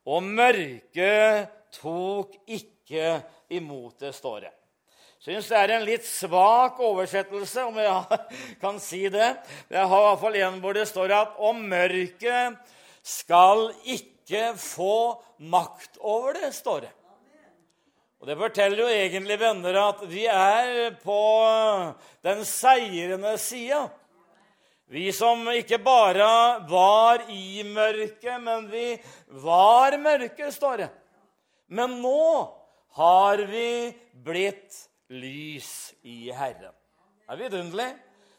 og 0.09 0.25
mørket 0.25 1.53
tok 1.77 2.35
ikke 2.49 3.21
imot 3.53 4.01
det, 4.01 4.13
står 4.15 4.47
det. 4.47 4.53
Syns 5.23 5.47
det 5.47 5.55
er 5.55 5.71
en 5.77 5.85
litt 5.87 6.03
svak 6.03 6.81
oversettelse, 6.83 7.63
om 7.63 7.77
jeg 7.79 8.17
kan 8.63 8.79
si 8.83 9.05
det. 9.13 9.29
Jeg 9.71 9.87
har 9.87 10.01
i 10.01 10.07
hvert 10.09 10.23
fall 10.25 10.39
en 10.41 10.57
hvor 10.63 10.75
det 10.75 10.89
står 10.89 11.13
at 11.15 11.37
om 11.39 11.61
mørket 11.71 12.59
skal 13.03 13.69
ikke 13.87 14.49
få 14.59 14.97
makt 15.53 16.01
over 16.01 16.35
det, 16.41 16.51
står 16.55 16.83
det. 16.87 16.91
Og 18.23 18.29
Det 18.29 18.37
forteller 18.39 18.79
jo 18.79 18.85
egentlig, 18.87 19.35
venner, 19.35 19.77
at 19.81 20.03
vi 20.07 20.21
er 20.31 20.93
på 21.03 21.15
den 22.23 22.45
seirende 22.47 23.33
sida. 23.35 23.81
Vi 24.87 25.09
som 25.11 25.41
ikke 25.51 25.81
bare 25.83 26.29
var 26.69 27.25
i 27.27 27.65
mørket, 27.67 28.37
men 28.39 28.69
vi 28.71 28.85
var 29.43 29.97
mørke, 29.99 30.47
står 30.55 30.85
det. 30.85 30.87
Men 31.67 31.97
nå 31.99 32.23
har 32.95 33.43
vi 33.51 33.91
blitt 34.23 34.79
lys 35.11 35.91
i 36.07 36.31
Herren. 36.31 36.71
Det 37.27 37.35
er 37.35 37.43
vidunderlig. 37.43 37.89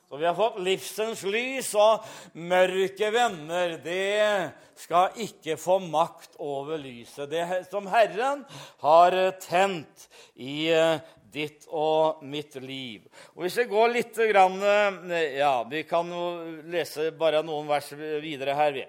Så 0.09 0.21
vi 0.21 0.27
har 0.27 0.37
fått 0.37 0.61
livsens 0.63 1.23
lys, 1.27 1.73
og 1.81 2.05
mørke 2.37 3.09
venner, 3.15 3.79
det 3.83 4.53
skal 4.79 5.17
ikke 5.25 5.57
få 5.59 5.81
makt 5.83 6.37
over 6.43 6.79
lyset. 6.79 7.31
Det 7.31 7.65
som 7.71 7.89
Herren 7.91 8.45
har 8.85 9.17
tent 9.43 10.09
i 10.35 10.69
eh, 10.71 11.01
ditt 11.35 11.67
og 11.71 12.23
mitt 12.27 12.55
liv. 12.63 13.07
Og 13.35 13.45
Hvis 13.45 13.59
vi 13.63 13.71
går 13.71 13.95
litt 13.95 14.21
grann, 14.31 14.61
eh, 14.63 15.39
ja, 15.41 15.65
Vi 15.65 15.83
kan 15.83 16.11
jo 16.11 16.63
lese 16.71 17.11
bare 17.11 17.43
noen 17.43 17.67
vers 17.69 17.91
videre 18.23 18.55
her. 18.55 18.85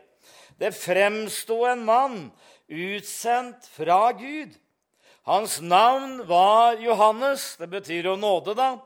Det 0.59 0.75
fremsto 0.75 1.65
en 1.65 1.83
mann 1.85 2.31
utsendt 2.69 3.65
fra 3.75 4.11
Gud. 4.11 4.53
Hans 5.25 5.61
navn 5.61 6.27
var 6.27 6.77
Johannes. 6.77 7.55
Det 7.57 7.67
betyr 7.67 8.11
jo 8.11 8.15
nåde, 8.15 8.53
da. 8.53 8.77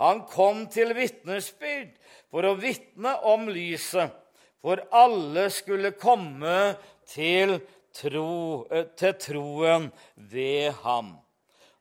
Han 0.00 0.22
kom 0.30 0.64
til 0.72 0.94
vitnesbyrd 0.96 1.92
for 2.32 2.46
å 2.48 2.56
vitne 2.56 3.12
om 3.28 3.48
lyset, 3.52 4.12
for 4.60 4.80
alle 4.96 5.48
skulle 5.52 5.92
komme 5.96 6.74
til, 7.08 7.58
tro, 7.96 8.66
eh, 8.70 8.86
til 8.96 9.16
troen 9.20 9.90
ved 10.16 10.72
ham. 10.84 11.18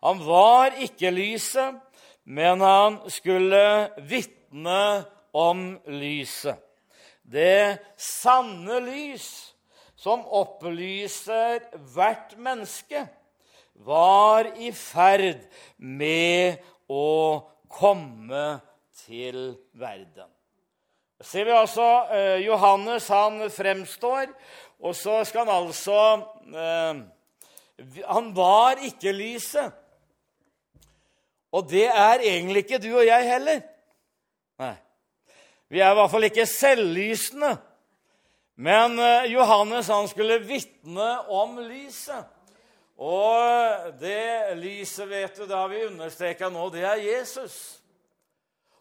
Han 0.03 0.19
var 0.23 0.75
ikke 0.79 1.11
lyset, 1.11 1.79
men 2.23 2.61
han 2.63 2.99
skulle 3.11 3.91
vitne 4.07 5.05
om 5.35 5.79
lyset. 5.87 6.59
Det 7.23 7.79
sanne 7.99 8.79
lys 8.83 9.27
som 9.99 10.23
opplyser 10.25 11.61
hvert 11.93 12.35
menneske, 12.39 13.05
var 13.79 14.49
i 14.59 14.73
ferd 14.75 15.45
med 15.77 16.59
å 16.91 17.05
komme 17.69 18.59
til 19.05 19.55
verden. 19.73 20.29
Ser 21.21 21.45
vi 21.47 21.51
altså 21.51 21.85
eh, 22.15 22.45
Johannes 22.45 23.07
han 23.11 23.41
fremstår, 23.51 24.31
og 24.79 24.95
så 24.95 25.19
skal 25.27 25.45
han 25.45 25.65
altså 25.65 25.99
eh, 26.47 27.01
Han 28.07 28.31
var 28.35 28.79
ikke 28.83 29.11
lyset. 29.15 29.71
Og 31.51 31.69
det 31.69 31.87
er 31.87 32.21
egentlig 32.23 32.63
ikke 32.63 32.81
du 32.83 32.91
og 32.97 33.05
jeg 33.05 33.25
heller. 33.31 33.61
Nei. 34.59 34.75
Vi 35.69 35.79
er 35.79 35.91
i 35.91 35.97
hvert 35.97 36.11
fall 36.11 36.27
ikke 36.27 36.45
selvlysende. 36.49 37.55
Men 38.59 38.99
eh, 38.99 39.31
Johannes 39.33 39.87
han 39.87 40.07
skulle 40.11 40.41
vitne 40.43 41.09
om 41.31 41.59
lyset. 41.63 42.27
Og 42.99 43.93
det 43.99 44.55
lyset, 44.59 45.07
vet 45.07 45.37
du, 45.37 45.45
det 45.47 45.55
har 45.55 45.69
vi 45.71 45.85
understreka 45.87 46.49
nå, 46.51 46.65
det 46.73 46.83
er 46.83 46.99
Jesus. 46.99 47.79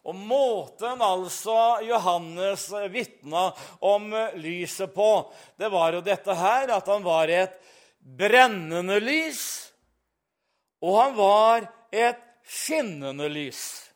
Og 0.03 0.15
måten 0.15 1.01
altså 1.03 1.79
Johannes 1.87 2.65
vitna 2.91 3.49
om 3.79 4.11
lyset 4.39 4.91
på, 4.95 5.31
det 5.55 5.71
var 5.71 5.95
jo 5.95 6.03
dette 6.03 6.35
her, 6.35 6.71
at 6.75 6.87
han 6.91 7.03
var 7.05 7.31
et 7.31 7.55
brennende 7.99 8.99
lys, 8.99 9.43
og 10.83 10.95
han 10.99 11.15
var 11.15 11.67
et 11.91 12.23
skinnende 12.47 13.27
lys. 13.31 13.88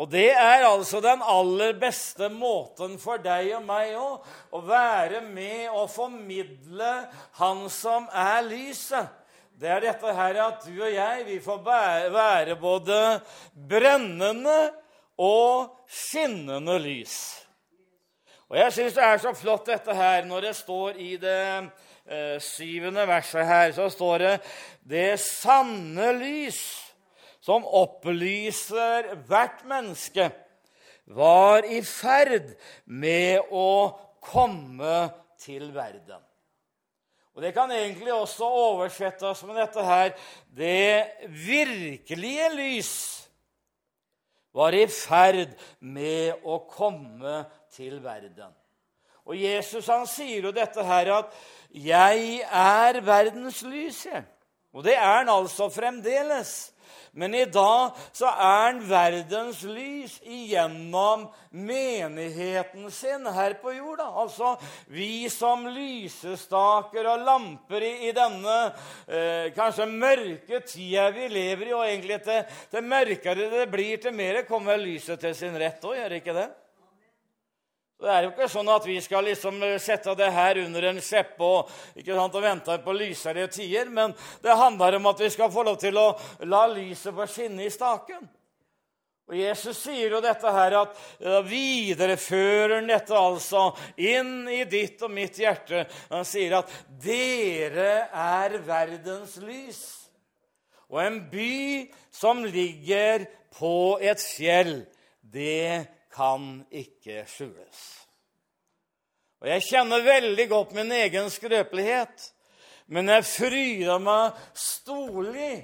Og 0.00 0.08
det 0.08 0.30
er 0.32 0.64
altså 0.64 1.02
den 1.04 1.20
aller 1.28 1.74
beste 1.76 2.30
måten 2.32 2.94
for 3.00 3.20
deg 3.20 3.50
og 3.58 3.66
meg 3.68 3.92
òg, 4.00 4.28
å 4.56 4.60
være 4.64 5.20
med 5.26 5.66
og 5.68 5.90
formidle 5.92 6.92
Han 7.36 7.66
som 7.72 8.08
er 8.08 8.40
lyset. 8.48 9.10
Det 9.60 9.68
er 9.68 9.84
dette 9.84 10.14
her 10.16 10.38
at 10.40 10.64
du 10.64 10.72
og 10.80 10.88
jeg 10.88 11.26
vi 11.26 11.36
får 11.44 11.60
være 12.14 12.56
både 12.56 12.96
brennende 13.52 14.70
og 15.20 15.84
skinnende 15.84 16.78
lys. 16.80 17.18
Og 18.48 18.56
jeg 18.56 18.72
syns 18.72 18.96
det 18.96 19.04
er 19.04 19.20
så 19.20 19.34
flott 19.36 19.68
dette 19.68 19.94
her 19.94 20.24
når 20.24 20.48
det 20.48 20.54
står 20.56 20.96
i 20.96 21.10
det 21.20 21.42
eh, 21.60 22.38
syvende 22.40 23.04
verset 23.06 23.44
her, 23.46 23.72
så 23.76 23.90
står 23.92 24.18
det 24.18 24.36
'Det 24.80 25.20
sanne 25.20 26.08
lys 26.16 26.89
som 27.50 27.66
opplyser 27.66 29.10
hvert 29.26 29.64
menneske', 29.66 30.30
var 31.10 31.66
i 31.66 31.80
ferd 31.82 32.52
med 32.86 33.48
å 33.50 33.90
komme 34.22 35.10
til 35.40 35.72
verden. 35.74 36.22
Og 37.34 37.42
Det 37.42 37.50
kan 37.54 37.70
egentlig 37.70 38.12
også 38.14 38.44
oversettes 38.44 39.42
med 39.48 39.56
dette 39.56 39.82
her 39.82 40.12
Det 40.46 41.06
virkelige 41.26 42.48
lys 42.54 42.94
var 44.52 44.74
i 44.74 44.86
ferd 44.86 45.54
med 45.80 46.42
å 46.44 46.58
komme 46.70 47.44
til 47.72 48.02
verden. 48.02 48.50
Og 49.24 49.38
Jesus 49.38 49.86
han 49.86 50.06
sier 50.06 50.42
jo 50.42 50.50
dette 50.52 50.84
her 50.84 51.12
at 51.18 51.32
'Jeg 51.70 52.42
er 52.42 53.00
verdens 53.00 53.62
lys'. 53.62 54.22
Og 54.72 54.84
det 54.84 54.96
er 54.96 55.18
han 55.18 55.28
altså 55.28 55.68
fremdeles. 55.68 56.72
Men 57.12 57.34
i 57.34 57.44
dag 57.44 57.96
så 58.12 58.28
er 58.30 58.58
han 58.66 58.80
verdens 58.86 59.62
lys 59.66 60.16
igjennom 60.22 61.26
menigheten 61.50 62.86
sin 62.94 63.26
her 63.34 63.56
på 63.62 63.74
jorda. 63.74 64.06
Altså 64.22 64.54
vi 64.92 65.26
som 65.32 65.66
lysestaker 65.74 67.10
og 67.10 67.26
lamper 67.26 67.82
i, 67.82 67.92
i 68.08 68.14
denne 68.16 68.56
eh, 69.06 69.50
kanskje 69.56 69.90
mørke 69.90 70.62
tida 70.66 71.10
vi 71.14 71.28
lever 71.32 71.70
i, 71.70 71.76
og 71.76 71.86
egentlig 71.88 72.22
til, 72.26 72.56
til 72.70 72.90
mørkere 72.94 73.50
det 73.56 73.68
blir, 73.72 73.98
til 73.98 74.14
mer 74.14 74.42
kommer 74.48 74.78
lyset 74.80 75.20
til 75.20 75.34
sin 75.36 75.58
rett 75.58 75.82
òg, 75.84 75.98
gjør 75.98 76.18
ikke 76.20 76.36
det? 76.36 76.50
Det 78.00 78.08
er 78.08 78.24
jo 78.24 78.30
ikke 78.30 78.48
sånn 78.48 78.68
at 78.72 78.86
vi 78.88 78.96
skal 79.04 79.26
liksom 79.28 79.58
eh, 79.60 79.76
sette 79.82 80.14
det 80.16 80.30
her 80.32 80.62
under 80.62 80.86
en 80.88 81.00
skjeppe 81.04 81.44
og, 81.44 81.72
sant, 82.00 82.36
og 82.38 82.44
vente 82.44 82.78
på 82.80 82.94
lysere 82.96 83.44
tider, 83.52 83.90
men 83.92 84.14
det 84.40 84.56
handler 84.56 84.96
om 84.96 85.10
at 85.10 85.20
vi 85.20 85.28
skal 85.34 85.52
få 85.52 85.66
lov 85.68 85.76
til 85.82 86.00
å 86.00 86.06
la 86.48 86.62
lyset 86.72 87.12
få 87.12 87.28
skinne 87.28 87.66
i 87.66 87.72
staken. 87.72 88.24
Og 89.28 89.36
Jesus 89.36 89.84
sier 89.84 90.16
jo 90.16 90.22
dette 90.24 90.50
her 90.50 90.78
at 90.80 90.96
viderefører 91.46 92.88
dette 92.88 93.14
altså 93.14 93.68
inn 94.00 94.48
i 94.50 94.64
ditt 94.66 95.04
og 95.06 95.12
mitt 95.14 95.36
hjerte. 95.38 95.84
Han 96.10 96.24
sier 96.26 96.56
at 96.58 96.72
'dere 96.88 98.08
er 98.10 98.58
verdens 98.64 99.36
lys'. 99.44 100.08
Og 100.90 100.98
en 101.04 101.20
by 101.30 101.92
som 102.10 102.42
ligger 102.42 103.28
på 103.54 104.00
et 104.02 104.18
fjell, 104.18 104.80
det 105.22 105.86
kan 106.12 106.62
ikke 106.70 107.24
skjules. 107.30 107.80
Og 109.40 109.48
Jeg 109.48 109.64
kjenner 109.70 110.04
veldig 110.04 110.48
godt 110.50 110.72
min 110.76 110.92
egen 110.92 111.30
skrøpelighet, 111.32 112.32
men 112.92 113.08
jeg 113.08 113.24
fryder 113.24 114.00
meg 114.02 114.40
storlig 114.58 115.62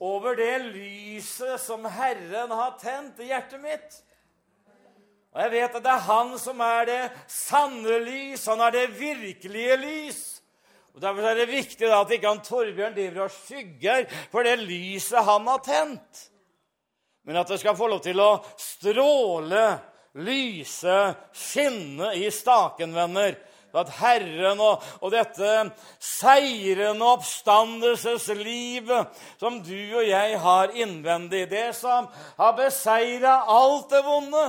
over 0.00 0.34
det 0.34 0.56
lyset 0.72 1.60
som 1.60 1.84
Herren 1.84 2.50
har 2.56 2.78
tent 2.80 3.20
i 3.20 3.28
hjertet 3.28 3.60
mitt. 3.62 4.00
Og 5.30 5.42
jeg 5.44 5.52
vet 5.52 5.76
at 5.78 5.84
det 5.84 5.92
er 5.92 6.06
Han 6.08 6.32
som 6.42 6.60
er 6.64 6.88
det 6.88 7.02
sanne 7.30 8.00
lys, 8.02 8.48
han 8.50 8.64
er 8.66 8.74
det 8.74 8.86
virkelige 8.98 9.76
lys. 9.78 10.22
Og 10.96 11.02
Derfor 11.04 11.28
er 11.28 11.38
det 11.38 11.52
viktig 11.52 11.92
at 11.94 12.10
ikke 12.10 12.32
han 12.32 12.42
Torbjørn 12.42 12.96
driver 12.96 13.28
og 13.28 13.36
skygger 13.36 14.08
for 14.32 14.42
det 14.42 14.58
lyset 14.64 15.22
han 15.22 15.46
har 15.46 15.62
tent 15.62 16.26
men 17.30 17.38
at 17.38 17.46
det 17.46 17.62
skal 17.62 17.78
få 17.78 17.86
lov 17.86 18.02
til 18.02 18.18
å 18.18 18.42
stråle, 18.58 19.78
lyse, 20.18 21.14
skinne 21.30 22.10
i 22.18 22.26
staken, 22.34 22.90
venner. 22.90 23.38
At 23.70 23.86
Herren 24.00 24.58
og, 24.58 24.82
og 24.98 25.14
dette 25.14 25.70
seirende 26.02 27.06
oppstandelseslivet 27.06 29.14
som 29.38 29.62
du 29.62 29.94
og 30.00 30.08
jeg 30.08 30.40
har 30.42 30.74
innvendig, 30.74 31.46
det 31.52 31.70
som 31.78 32.08
har 32.40 32.56
beseira 32.58 33.46
alt 33.46 33.94
det 33.94 34.02
vonde 34.02 34.42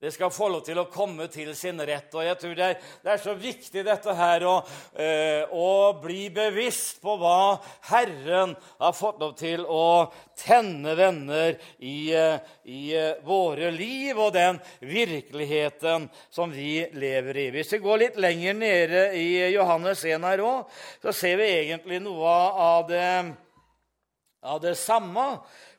det 0.00 0.14
skal 0.14 0.30
få 0.32 0.46
lov 0.48 0.62
til 0.64 0.78
å 0.80 0.86
komme 0.88 1.26
til 1.28 1.50
sin 1.56 1.80
rett. 1.84 2.08
Og 2.16 2.24
jeg 2.24 2.36
tror 2.40 2.54
det 2.56 2.68
er, 2.70 2.76
det 3.04 3.10
er 3.12 3.20
så 3.20 3.34
viktig 3.36 3.82
dette 3.84 4.14
her 4.16 4.46
å, 4.48 4.54
øh, 4.96 5.52
å, 5.52 5.66
bli 6.00 6.30
bevisst 6.32 7.02
på 7.04 7.18
hva 7.20 7.58
Herren 7.90 8.54
har 8.80 8.96
fått 8.96 9.20
lov 9.20 9.34
til 9.36 9.66
å 9.68 10.08
tenne 10.40 10.96
venner 10.96 11.52
i, 11.84 12.14
eh, 12.16 12.40
i 12.64 12.80
eh, 12.96 13.20
våre 13.28 13.68
liv 13.76 14.16
og 14.16 14.32
den 14.38 14.56
virkeligheten 14.80 16.08
som 16.32 16.48
vi 16.48 16.78
lever 16.96 17.44
i. 17.44 17.48
Hvis 17.58 17.76
vi 17.76 17.84
går 17.84 18.04
litt 18.06 18.20
lenger 18.24 18.56
nede 18.56 19.06
i 19.20 19.50
Johannes 19.52 20.00
1 20.08 20.24
her 20.24 20.40
òg, 20.48 20.76
så 21.04 21.12
ser 21.12 21.36
vi 21.42 21.52
egentlig 21.58 22.00
noe 22.00 22.38
av 22.72 22.88
det, 22.88 23.10
av 24.48 24.64
det 24.64 24.78
samme. 24.80 25.34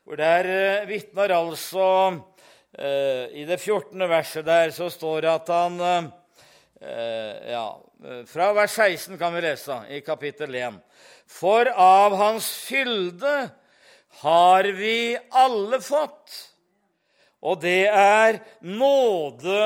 Hvor 0.06 0.18
der 0.18 0.86
vitner 0.90 1.34
altså 1.34 1.88
I 2.72 3.44
det 3.44 3.58
14. 3.60 4.00
verset 4.08 4.46
der 4.48 4.70
så 4.72 4.88
står 4.90 5.26
det 5.26 5.32
at 5.32 5.50
han 5.52 5.80
eh, 5.84 7.50
ja, 7.52 7.66
Fra 8.28 8.54
vers 8.56 8.78
16 8.78 9.18
kan 9.20 9.34
vi 9.36 9.42
lese 9.44 9.76
i 9.92 10.00
kapittel 10.06 10.56
1. 10.56 10.78
For 11.28 11.68
av 11.68 12.16
hans 12.16 12.48
fylde 12.64 13.50
har 14.24 14.64
vi 14.64 15.18
alle 15.32 15.82
fått, 15.84 16.32
og 17.44 17.62
det 17.64 17.88
er 17.92 18.40
nåde 18.64 19.62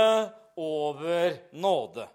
over 0.58 1.38
nåde. 1.52 2.08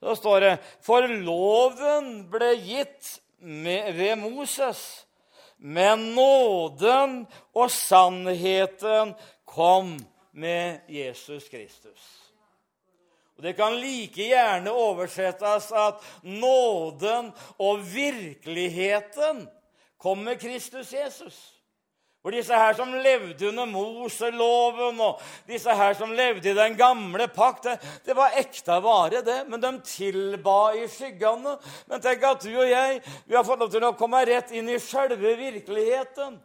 Da 0.00 0.14
står 0.16 0.40
det 0.40 0.52
For 0.84 1.06
loven 1.06 2.24
ble 2.32 2.54
gitt 2.56 3.18
med, 3.40 3.92
ved 3.96 4.18
Moses, 4.20 5.04
men 5.56 6.14
nåden 6.16 7.24
og 7.52 7.68
sannheten 7.72 9.12
kom 9.50 9.98
med 10.32 10.80
Jesus 10.88 11.48
Kristus. 11.48 12.30
Og 13.36 13.42
Det 13.42 13.56
kan 13.56 13.72
like 13.80 14.26
gjerne 14.28 14.70
oversettes 14.70 15.70
at 15.72 16.02
nåden 16.22 17.32
og 17.58 17.80
virkeligheten 17.94 19.46
kom 19.98 20.18
med 20.18 20.36
Kristus 20.40 20.92
Jesus. 20.92 21.38
For 22.20 22.34
disse 22.36 22.52
her 22.52 22.74
som 22.76 22.92
levde 22.92 23.48
under 23.48 23.64
Moseloven, 23.64 25.00
og 25.00 25.22
disse 25.48 25.72
her 25.72 25.94
som 25.96 26.12
levde 26.12 26.50
i 26.50 26.56
den 26.56 26.76
gamle 26.76 27.28
pakt, 27.32 27.64
det, 27.64 27.78
det 28.04 28.16
var 28.16 28.36
ekte 28.36 28.76
vare, 28.84 29.22
det. 29.24 29.38
Men 29.48 29.62
de 29.62 29.70
tilba 29.88 30.74
i 30.76 30.84
skyggene. 30.84 31.56
Men 31.88 32.04
tenk 32.04 32.26
at 32.28 32.44
du 32.44 32.52
og 32.52 32.68
jeg 32.68 33.00
vi 33.24 33.38
har 33.38 33.46
fått 33.48 33.64
lov 33.64 33.72
til 33.72 33.88
å 33.88 33.94
komme 33.96 34.20
rett 34.28 34.52
inn 34.52 34.68
i 34.68 34.76
sjølve 34.76 35.32
virkeligheten. 35.40 36.36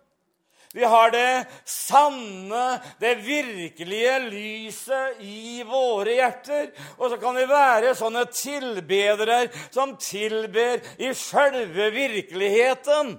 Vi 0.75 0.83
har 0.83 1.11
det 1.11 1.45
sanne, 1.63 2.81
det 2.99 3.13
virkelige 3.23 4.15
lyset 4.19 5.21
i 5.23 5.63
våre 5.63 6.17
hjerter. 6.17 6.65
Og 6.97 7.13
så 7.13 7.19
kan 7.21 7.37
vi 7.39 7.45
være 7.47 7.93
sånne 7.95 8.25
tilbedere 8.27 9.37
som 9.69 9.93
tilber 9.95 10.81
i 10.99 11.13
sjølve 11.15 11.85
virkeligheten. 11.95 13.13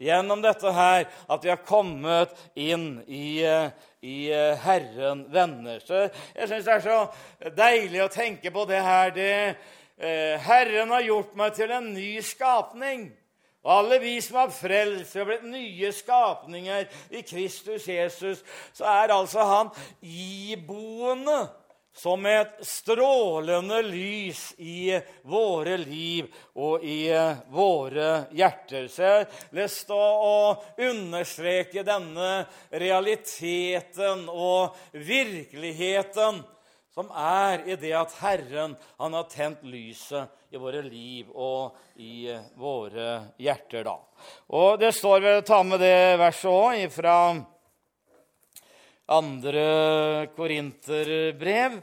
Gjennom 0.00 0.40
dette 0.40 0.72
her 0.72 1.04
at 1.04 1.44
vi 1.44 1.52
har 1.52 1.60
kommet 1.68 2.32
inn 2.56 2.86
i, 3.12 3.44
i 4.00 4.16
Herren 4.64 5.20
venner. 5.34 5.84
Så 5.84 6.06
jeg 6.08 6.48
syns 6.48 6.64
det 6.64 6.78
er 6.78 6.86
så 6.86 7.50
deilig 7.60 8.06
å 8.06 8.08
tenke 8.14 8.54
på 8.56 8.64
det 8.72 8.80
her. 8.88 9.12
Det, 9.12 9.34
eh, 10.00 10.40
Herren 10.48 10.96
har 10.96 11.04
gjort 11.10 11.36
meg 11.36 11.60
til 11.60 11.76
en 11.76 11.92
ny 11.92 12.08
skapning. 12.24 13.10
Og 13.64 13.72
alle 13.78 13.98
vi 14.02 14.18
som 14.20 14.42
har 14.42 14.52
frelst 14.52 15.16
og 15.16 15.30
blitt 15.30 15.44
nye 15.48 15.92
skapninger 15.96 16.88
i 17.16 17.24
Kristus 17.24 17.88
Jesus, 17.88 18.44
så 18.76 18.88
er 18.92 19.14
altså 19.16 19.46
han 19.48 19.70
iboende 20.04 21.46
som 21.94 22.26
et 22.26 22.58
strålende 22.66 23.78
lys 23.86 24.42
i 24.58 24.96
våre 25.30 25.76
liv 25.78 26.26
og 26.58 26.82
i 26.84 27.06
våre 27.54 28.08
hjerter. 28.34 28.88
Så 28.90 29.04
jeg 29.06 29.20
har 29.20 29.60
lyst 29.60 29.86
til 29.88 30.00
å 30.02 30.40
understreke 30.90 31.86
denne 31.86 32.32
realiteten 32.74 34.26
og 34.28 34.74
virkeligheten 34.92 36.42
som 36.94 37.08
er 37.10 37.64
i 37.66 37.74
det 37.74 37.90
at 37.98 38.12
Herren 38.20 38.76
han 39.00 39.16
har 39.16 39.26
tent 39.26 39.64
lyset 39.66 40.30
i 40.54 40.60
våre 40.62 40.84
liv 40.86 41.30
og 41.34 41.74
i 41.98 42.30
våre 42.54 43.34
hjerter. 43.42 43.82
da. 43.88 43.96
Og 44.54 44.78
Det 44.78 44.92
står 44.94 45.20
ved 45.20 45.40
å 45.40 45.46
ta 45.46 45.62
med 45.66 45.82
det 45.82 46.20
verset 46.22 46.50
òg 46.50 46.84
fra 46.94 47.16
andre 49.10 49.64
korinterbrev. 50.36 51.80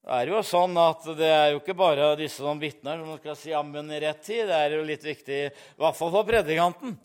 Det 0.00 0.18
er 0.18 0.30
jo 0.32 0.42
sånn 0.44 0.76
at 0.80 1.04
det 1.16 1.30
er 1.30 1.48
jo 1.54 1.62
ikke 1.62 1.76
bare 1.78 2.12
disse 2.18 2.42
som 2.42 2.60
vitner 2.60 3.00
som 3.00 3.16
skal 3.20 3.38
si 3.38 3.54
ammen 3.56 3.88
i 3.92 4.02
rett 4.04 4.20
tid. 4.26 4.48
Det 4.50 4.58
er 4.58 4.76
jo 4.76 4.84
litt 4.84 5.04
viktig, 5.06 5.40
i 5.48 5.80
hvert 5.80 5.96
fall 5.96 6.12
for 6.12 6.28
predikanten. 6.28 6.98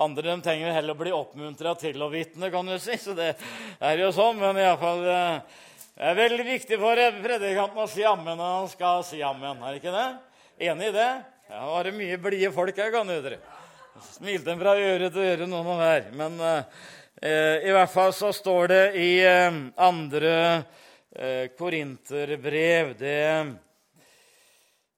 Andre 0.00 0.32
de 0.32 0.44
trenger 0.44 0.72
heller 0.72 0.96
å 0.96 1.00
bli 1.00 1.12
oppmuntra 1.12 1.74
til 1.80 2.00
å 2.00 2.08
vitne, 2.12 2.48
kan 2.52 2.68
du 2.68 2.76
si. 2.80 2.96
Så 3.00 3.16
det 3.16 3.34
er 3.80 4.00
jo 4.00 4.12
sånn. 4.16 4.38
Men 4.40 4.60
iallfall 4.60 5.04
Det 6.00 6.08
er 6.08 6.16
veldig 6.16 6.44
viktig 6.46 6.76
for 6.80 6.96
predikanten 7.20 7.76
å 7.82 7.84
si 7.92 8.00
ammen 8.08 8.38
når 8.40 8.52
han 8.54 8.68
skal 8.72 9.02
si 9.04 9.18
ammen. 9.20 9.58
Er 9.68 9.74
ikke 9.76 9.90
det? 9.92 10.04
Enig 10.64 10.86
i 10.88 10.92
det? 10.94 11.08
Ja, 11.52 11.58
var 11.68 11.84
det 11.84 11.90
mye 11.92 12.16
blide 12.16 12.48
folk 12.54 12.78
her, 12.80 12.88
kan 12.94 13.10
dere. 13.10 13.36
Smilte 14.06 14.54
fra 14.56 14.72
øre 14.80 15.10
til 15.12 15.26
øre, 15.28 15.48
noen 15.50 15.66
av 15.74 15.82
hver. 15.82 16.06
Men 16.16 16.38
eh, 16.40 17.66
i 17.68 17.74
hvert 17.76 17.92
fall 17.92 18.14
så 18.16 18.30
står 18.32 18.72
det 18.72 18.86
i 18.96 19.10
eh, 19.28 19.58
andre 19.76 20.30
eh, 20.56 21.52
korinterbrev 21.58 22.94
det 22.96 23.20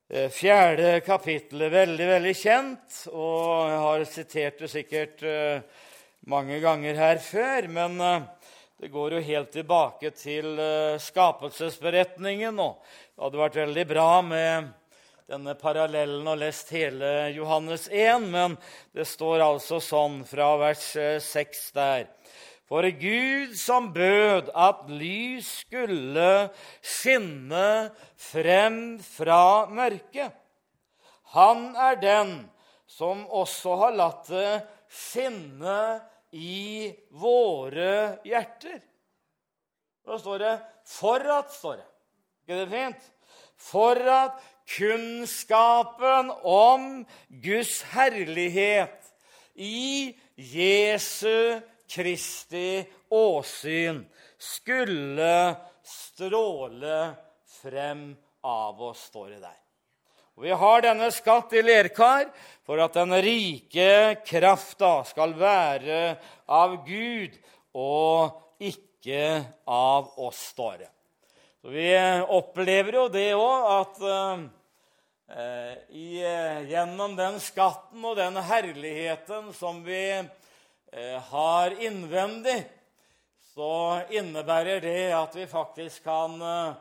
eh, 0.07 0.29
fjerde 0.31 0.93
kapittelet, 1.03 1.73
veldig, 1.73 2.07
veldig 2.13 2.33
kjent. 2.45 3.01
Og 3.11 3.73
jeg 3.73 3.81
har 3.89 4.05
sitert 4.13 4.63
det 4.63 4.71
sikkert 4.71 5.27
eh, 5.27 5.83
mange 6.31 6.61
ganger 6.63 7.03
her 7.03 7.19
før. 7.27 7.67
men... 7.75 7.99
Eh, 8.83 8.87
det 8.87 8.91
går 8.91 9.13
jo 9.13 9.19
helt 9.19 9.51
tilbake 9.51 10.11
til 10.11 10.59
uh, 10.59 10.99
skapelsesberetningen. 10.99 12.59
og 12.59 12.81
Det 13.15 13.23
hadde 13.23 13.39
vært 13.39 13.55
veldig 13.55 13.85
bra 13.87 14.21
med 14.21 14.71
denne 15.27 15.55
parallellen 15.55 16.27
og 16.27 16.37
lest 16.41 16.69
hele 16.75 17.31
Johannes 17.33 17.87
1, 17.87 18.27
men 18.27 18.57
det 18.93 19.07
står 19.07 19.39
altså 19.39 19.79
sånn 19.79 20.23
fra 20.27 20.57
vers 20.59 20.83
6 21.23 21.31
eh, 21.31 21.73
der. 21.73 22.07
For 22.67 22.83
Gud 22.83 23.55
som 23.55 23.91
bød 23.93 24.51
at 24.51 24.83
lys 24.89 25.63
skulle 25.63 26.49
skinne 26.81 27.91
frem 28.17 28.99
fra 28.99 29.65
mørket. 29.71 30.33
Han 31.33 31.71
er 31.75 31.99
den 32.01 32.33
som 32.87 33.23
også 33.29 33.77
har 33.79 33.95
latt 33.95 34.27
det 34.27 34.63
skinne 34.91 36.01
i 36.33 36.89
våre 37.13 38.19
hjerter. 38.25 38.81
Da 40.03 40.17
står 40.19 40.39
det 40.39 40.53
'for 40.85 41.19
at', 41.19 41.53
står 41.53 41.75
det. 41.77 41.85
ikke 42.41 42.59
det 42.59 42.69
fint? 42.69 43.11
For 43.57 43.95
at 43.95 44.41
kunnskapen 44.67 46.31
om 46.43 47.05
Guds 47.29 47.81
herlighet 47.81 49.13
i 49.55 50.15
Jesu 50.35 51.61
Kristi 51.87 52.83
åsyn 53.11 54.05
skulle 54.37 55.55
stråle 55.83 57.15
frem 57.61 58.15
av 58.43 58.81
oss, 58.81 59.07
står 59.11 59.29
det 59.29 59.41
der. 59.43 59.62
Og 60.33 60.47
Vi 60.47 60.53
har 60.57 60.81
denne 60.81 61.11
skatt 61.13 61.53
i 61.53 61.61
lerkar 61.61 62.25
for 62.65 62.81
at 62.81 62.95
den 62.97 63.13
rike 63.21 64.15
krafta 64.25 65.03
skal 65.05 65.35
være 65.37 66.15
av 66.49 66.79
Gud 66.87 67.35
og 67.77 68.39
ikke 68.57 69.43
av 69.69 70.09
oss, 70.17 70.39
står 70.55 70.79
det. 70.81 70.89
Så 71.61 71.73
Vi 71.75 71.85
opplever 72.33 72.97
jo 72.97 73.05
det 73.13 73.27
òg, 73.37 73.67
at 73.77 74.01
eh, 75.37 75.75
i, 76.01 76.07
uh, 76.25 76.65
gjennom 76.71 77.13
den 77.19 77.37
skatten 77.41 78.01
og 78.01 78.17
den 78.17 78.39
herligheten 78.41 79.53
som 79.53 79.83
vi 79.85 80.01
eh, 80.17 81.19
har 81.29 81.77
innvendig, 81.77 82.57
så 83.53 84.01
innebærer 84.09 84.81
det 84.81 85.13
at 85.13 85.37
vi 85.37 85.45
faktisk 85.45 86.09
kan 86.09 86.41
Eh, 86.41 86.73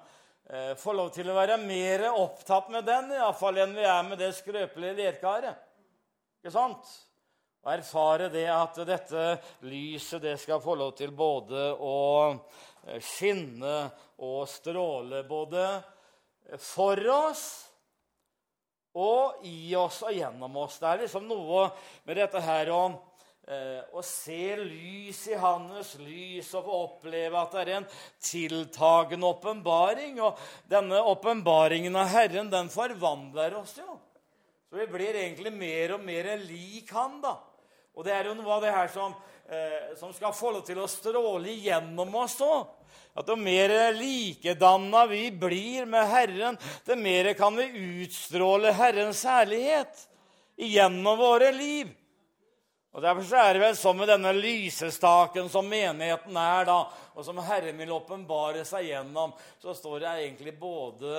få 0.77 0.93
lov 0.93 1.09
til 1.15 1.31
å 1.33 1.37
være 1.37 1.57
mer 1.63 2.03
opptatt 2.11 2.69
med 2.75 2.85
den 2.85 3.15
i 3.15 3.21
fall, 3.39 3.61
enn 3.63 3.73
vi 3.77 3.87
er 3.89 4.03
med 4.05 4.21
det 4.21 4.35
skrøpelige 4.37 4.99
lerkaret. 4.99 5.57
Ikke 6.43 6.53
sant? 6.53 6.91
Og 7.63 7.71
erfare 7.71 8.27
det 8.33 8.49
at 8.51 8.81
dette 8.85 9.27
lyset 9.71 10.23
det 10.25 10.35
skal 10.43 10.61
få 10.61 10.75
lov 10.81 10.97
til 10.99 11.13
både 11.15 11.69
å 11.79 11.99
eh, 12.35 12.99
skinne 12.99 13.77
og 14.27 14.49
stråle 14.51 15.23
både 15.29 15.67
for 16.59 16.99
oss 17.15 17.45
og 18.99 19.47
i 19.47 19.73
oss 19.79 20.03
og 20.03 20.13
gjennom 20.13 20.59
oss. 20.65 20.81
Det 20.83 20.89
er 20.91 21.05
liksom 21.05 21.31
noe 21.31 21.69
med 22.03 22.19
dette 22.19 22.43
her 22.43 22.73
om 22.75 22.99
Eh, 23.43 23.81
å 23.91 23.99
se 24.07 24.55
lys 24.55 25.25
i 25.33 25.35
hans 25.35 25.97
lys 25.99 26.53
og 26.55 26.63
få 26.63 26.77
oppleve 26.85 27.41
at 27.41 27.55
det 27.57 27.63
er 27.65 27.71
en 27.81 27.87
tiltagende 28.23 29.27
åpenbaring. 29.27 30.21
Og 30.23 30.39
denne 30.71 31.01
åpenbaringen 31.11 31.97
av 31.99 32.13
Herren, 32.13 32.53
den 32.53 32.71
forvandler 32.71 33.57
oss 33.59 33.75
jo. 33.81 33.97
Så 34.71 34.79
vi 34.79 34.87
blir 34.93 35.19
egentlig 35.19 35.51
mer 35.53 35.97
og 35.97 36.05
mer 36.07 36.37
lik 36.45 36.93
han, 36.95 37.19
da. 37.25 37.35
Og 37.99 38.07
det 38.07 38.15
er 38.15 38.31
jo 38.31 38.37
noe 38.39 38.53
av 38.55 38.63
det 38.63 38.71
her 38.73 38.93
som, 38.95 39.17
eh, 39.51 39.91
som 39.99 40.15
skal 40.15 40.33
få 40.33 40.53
lov 40.55 40.63
til 40.65 40.79
å 40.79 40.87
stråle 40.89 41.51
igjennom 41.51 42.15
oss 42.23 42.39
òg. 42.41 42.71
At 43.19 43.27
jo 43.29 43.37
mer 43.37 43.93
likedanna 43.93 45.03
vi 45.11 45.31
blir 45.35 45.85
med 45.85 46.07
Herren, 46.09 46.59
det 46.87 46.97
mer 46.97 47.35
kan 47.35 47.59
vi 47.59 47.67
utstråle 48.07 48.73
Herrens 48.73 49.25
herlighet 49.25 50.07
gjennom 50.57 51.19
våre 51.19 51.51
liv. 51.53 51.91
Og 52.93 53.01
Derfor 53.01 53.25
så 53.25 53.41
er 53.41 53.55
det 53.57 53.63
vel 53.63 53.77
sånn 53.79 53.97
med 53.97 54.11
denne 54.13 54.35
lysestaken 54.37 55.49
som 55.53 55.65
menigheten 55.69 56.37
er, 56.37 56.67
da, 56.69 56.79
og 57.17 57.25
som 57.25 57.41
Herren 57.41 57.79
vil 57.81 57.95
åpenbare 57.97 58.67
seg 58.69 58.91
gjennom, 58.91 59.33
så 59.63 59.73
står 59.77 60.03
det 60.03 60.11
egentlig 60.11 60.53
både 60.61 61.15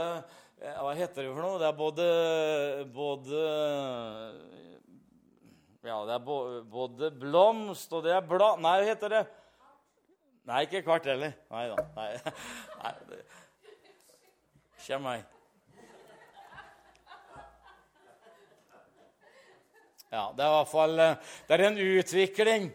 eh, 0.61 0.77
Hva 0.77 0.93
heter 0.93 1.25
det 1.25 1.31
for 1.31 1.41
noe? 1.41 1.57
Det 1.61 1.69
er 1.71 1.79
både, 1.79 2.07
både 2.93 3.41
Ja, 5.81 5.97
det 6.05 6.19
er 6.19 6.23
både 6.77 7.09
blomst 7.17 7.97
og 7.97 8.05
det 8.05 8.13
er 8.19 8.27
blad... 8.27 8.61
Nei, 8.61 8.77
hva 8.77 8.93
heter 8.93 9.17
det? 9.17 9.25
Nei, 10.43 10.65
ikke 10.67 10.83
kvart 10.85 11.09
heller. 11.09 11.33
Nei 11.49 11.67
da. 11.71 11.89
Nei. 11.97 12.09
Nei, 12.83 12.97
det... 13.09 13.23
Meg. 14.99 15.32
Ja, 20.13 20.27
Det 20.37 20.43
er 20.45 20.51
i 20.51 20.57
hvert 20.59 20.69
fall 20.69 20.99
eh, 21.01 21.29
det 21.47 21.55
er 21.55 21.61
en 21.65 21.77
utvikling. 21.81 22.65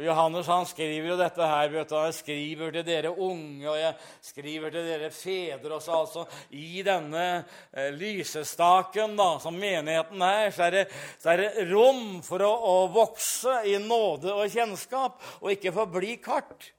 Johannes 0.00 0.46
han 0.48 0.64
skriver 0.64 1.10
jo 1.10 1.16
dette 1.20 1.44
her. 1.44 1.68
vet 1.68 1.90
du, 1.90 1.96
Jeg 2.00 2.14
skriver 2.16 2.72
til 2.72 2.86
dere 2.86 3.10
unge, 3.12 3.66
og 3.68 3.76
jeg 3.76 3.94
skriver 4.24 4.72
til 4.72 4.86
dere 4.88 5.10
fedre. 5.12 5.74
også, 5.74 5.92
altså 5.92 6.24
I 6.56 6.80
denne 6.82 7.44
eh, 7.76 7.90
lysestaken 7.92 9.16
da, 9.20 9.38
som 9.38 9.52
menigheten 9.52 10.22
er, 10.24 10.48
så 10.50 10.62
er, 10.62 10.70
det, 10.70 10.86
så 11.20 11.34
er 11.34 11.42
det 11.42 11.66
rom 11.74 12.22
for 12.24 12.40
å, 12.40 12.52
å, 12.56 12.76
vokse 12.88 13.60
i 13.68 13.76
nåde 13.76 14.32
og 14.32 14.48
kjennskap, 14.48 15.20
og 15.42 15.52
ikke 15.52 15.76
forbli 15.76 16.16
kart. 16.24 16.72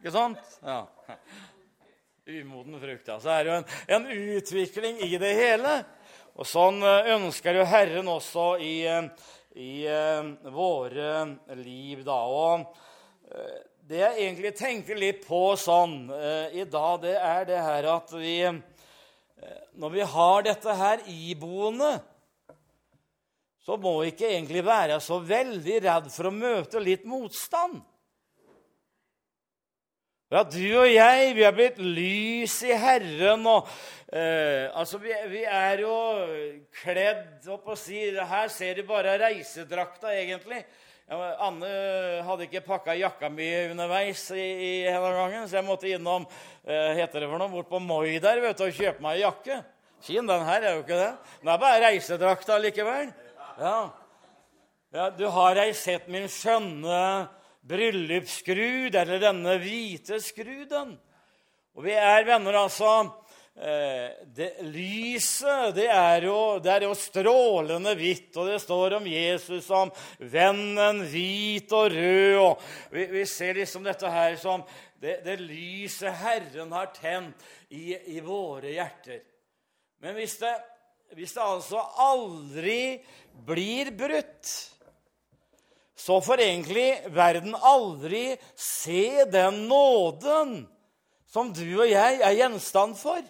Ikke 0.00 0.18
sant? 0.18 0.58
Ja. 0.66 0.82
Umoden 2.42 2.80
frukt. 2.82 3.06
Ja. 3.06 3.20
Så 3.22 3.30
er 3.30 3.44
det 3.44 3.52
jo 3.52 3.60
en, 3.60 3.70
en 4.00 4.10
utvikling 4.34 4.98
i 5.06 5.14
det 5.14 5.36
hele. 5.38 5.84
Og 6.36 6.44
sånn 6.44 6.82
eh, 6.84 7.14
ønsker 7.14 7.56
jo 7.56 7.64
Herren 7.68 8.08
også 8.12 8.46
i, 8.60 8.74
eh, 8.84 9.06
i 9.56 9.70
eh, 9.88 10.26
våre 10.52 11.12
liv, 11.62 12.02
da. 12.04 12.18
Og 12.28 12.82
det 13.86 14.02
jeg 14.02 14.20
egentlig 14.22 14.52
tenker 14.54 14.98
litt 14.98 15.24
på 15.26 15.40
sånn 15.58 16.12
i 16.54 16.62
dag, 16.70 17.00
det 17.02 17.14
er 17.18 17.48
det 17.48 17.58
her 17.58 17.88
at 17.90 18.12
vi 18.14 18.36
Når 19.82 19.90
vi 19.92 20.04
har 20.12 20.44
dette 20.46 20.76
her 20.78 21.02
iboende, 21.10 21.90
så 23.66 23.76
må 23.76 23.96
vi 24.00 24.12
ikke 24.12 24.30
egentlig 24.30 24.62
være 24.64 25.00
så 25.02 25.18
veldig 25.18 25.80
redd 25.88 26.08
for 26.14 26.30
å 26.30 26.36
møte 26.38 26.80
litt 26.80 27.04
motstand. 27.04 27.82
Ja, 30.26 30.40
du 30.42 30.58
og 30.80 30.88
jeg, 30.90 31.34
vi 31.36 31.44
er 31.46 31.52
blitt 31.54 31.76
lys 31.78 32.56
i 32.66 32.74
Herren. 32.74 33.44
og 33.46 33.68
eh, 34.12 34.66
altså, 34.76 34.98
vi, 35.02 35.12
vi, 35.32 35.44
er 35.44 35.82
jo 35.82 35.94
kledd 36.82 37.46
opp 37.52 37.72
og 37.74 37.78
si, 37.80 38.02
Her 38.16 38.48
ser 38.52 38.78
du 38.78 38.86
bare 38.88 39.16
reisedrakta, 39.20 40.12
egentlig. 40.14 40.64
Ja, 41.06 41.18
Anne 41.46 41.68
hadde 42.26 42.48
ikke 42.48 42.64
pakka 42.66 42.96
jakka 42.98 43.28
mi 43.30 43.46
underveis 43.70 44.24
i, 44.34 44.42
i 44.42 44.70
hele 44.88 45.12
gangen, 45.14 45.44
så 45.46 45.60
jeg 45.60 45.66
måtte 45.68 45.90
innom 45.90 46.26
eh, 46.66 46.96
heter 46.98 47.22
det 47.22 47.28
for 47.30 47.38
noe, 47.38 47.52
bort 47.52 47.70
på 47.70 47.78
Moi 47.78 48.16
der 48.22 48.42
vet 48.42 48.58
du, 48.58 48.64
og 48.66 48.74
kjøpe 48.74 49.04
meg 49.04 49.20
jakke. 49.22 49.60
Fin, 50.02 50.26
den 50.26 50.42
her 50.46 50.62
er 50.62 50.74
jo 50.74 50.82
ikke 50.82 50.98
det. 50.98 51.12
Den 51.42 51.52
er 51.52 51.62
bare 51.62 51.82
reisedrakta 51.86 52.58
likevel. 52.60 53.12
Ja. 53.58 53.76
ja. 54.94 55.06
Du 55.14 55.24
har 55.32 55.62
ei 55.62 55.70
sett 55.78 56.10
min 56.12 56.28
skjønne 56.30 57.00
bryllupsskrud 57.66 58.94
eller 58.94 59.22
denne 59.22 59.56
hvite 59.62 60.20
skruden. 60.22 60.94
Og 61.76 61.84
vi 61.86 61.94
er 61.98 62.26
venner, 62.28 62.60
altså. 62.66 62.90
Eh, 63.56 64.10
det, 64.36 64.50
lyset 64.68 65.72
det 65.76 65.86
er, 65.88 66.26
jo, 66.28 66.58
det 66.60 66.72
er, 66.74 66.84
jo, 66.84 66.92
strålende 66.98 67.94
hvitt, 67.96 68.28
og 68.36 68.50
det 68.50 68.58
står 68.60 68.98
om 68.98 69.08
Jesus 69.08 69.64
som 69.64 69.92
vennen 70.20 71.00
hvit 71.08 71.72
og 71.72 71.88
rød. 71.94 72.36
og 72.42 72.66
Vi, 72.92 73.06
vi 73.14 73.24
ser 73.28 73.56
liksom 73.56 73.86
dette 73.86 74.12
her 74.12 74.36
som 74.40 74.64
det, 75.00 75.22
det 75.24 75.38
lyset 75.40 76.12
Herren 76.20 76.72
har 76.76 76.92
tent 76.96 77.48
i, 77.68 77.96
i 78.16 78.20
våre 78.24 78.76
hjerter. 78.76 79.24
Men 80.04 80.16
hvis 80.20 80.36
det, 80.40 80.52
hvis 81.16 81.32
det 81.36 81.44
altså 81.44 81.80
aldri 82.04 82.80
blir 83.46 83.92
brutt 83.96 84.52
så 85.96 86.20
får 86.20 86.42
egentlig 86.44 86.90
verden 87.08 87.54
aldri 87.56 88.36
se 88.54 89.24
den 89.32 89.64
nåden 89.70 90.58
som 91.32 91.48
du 91.56 91.64
og 91.80 91.88
jeg 91.88 92.20
er 92.20 92.36
gjenstand 92.36 92.98
for. 93.00 93.24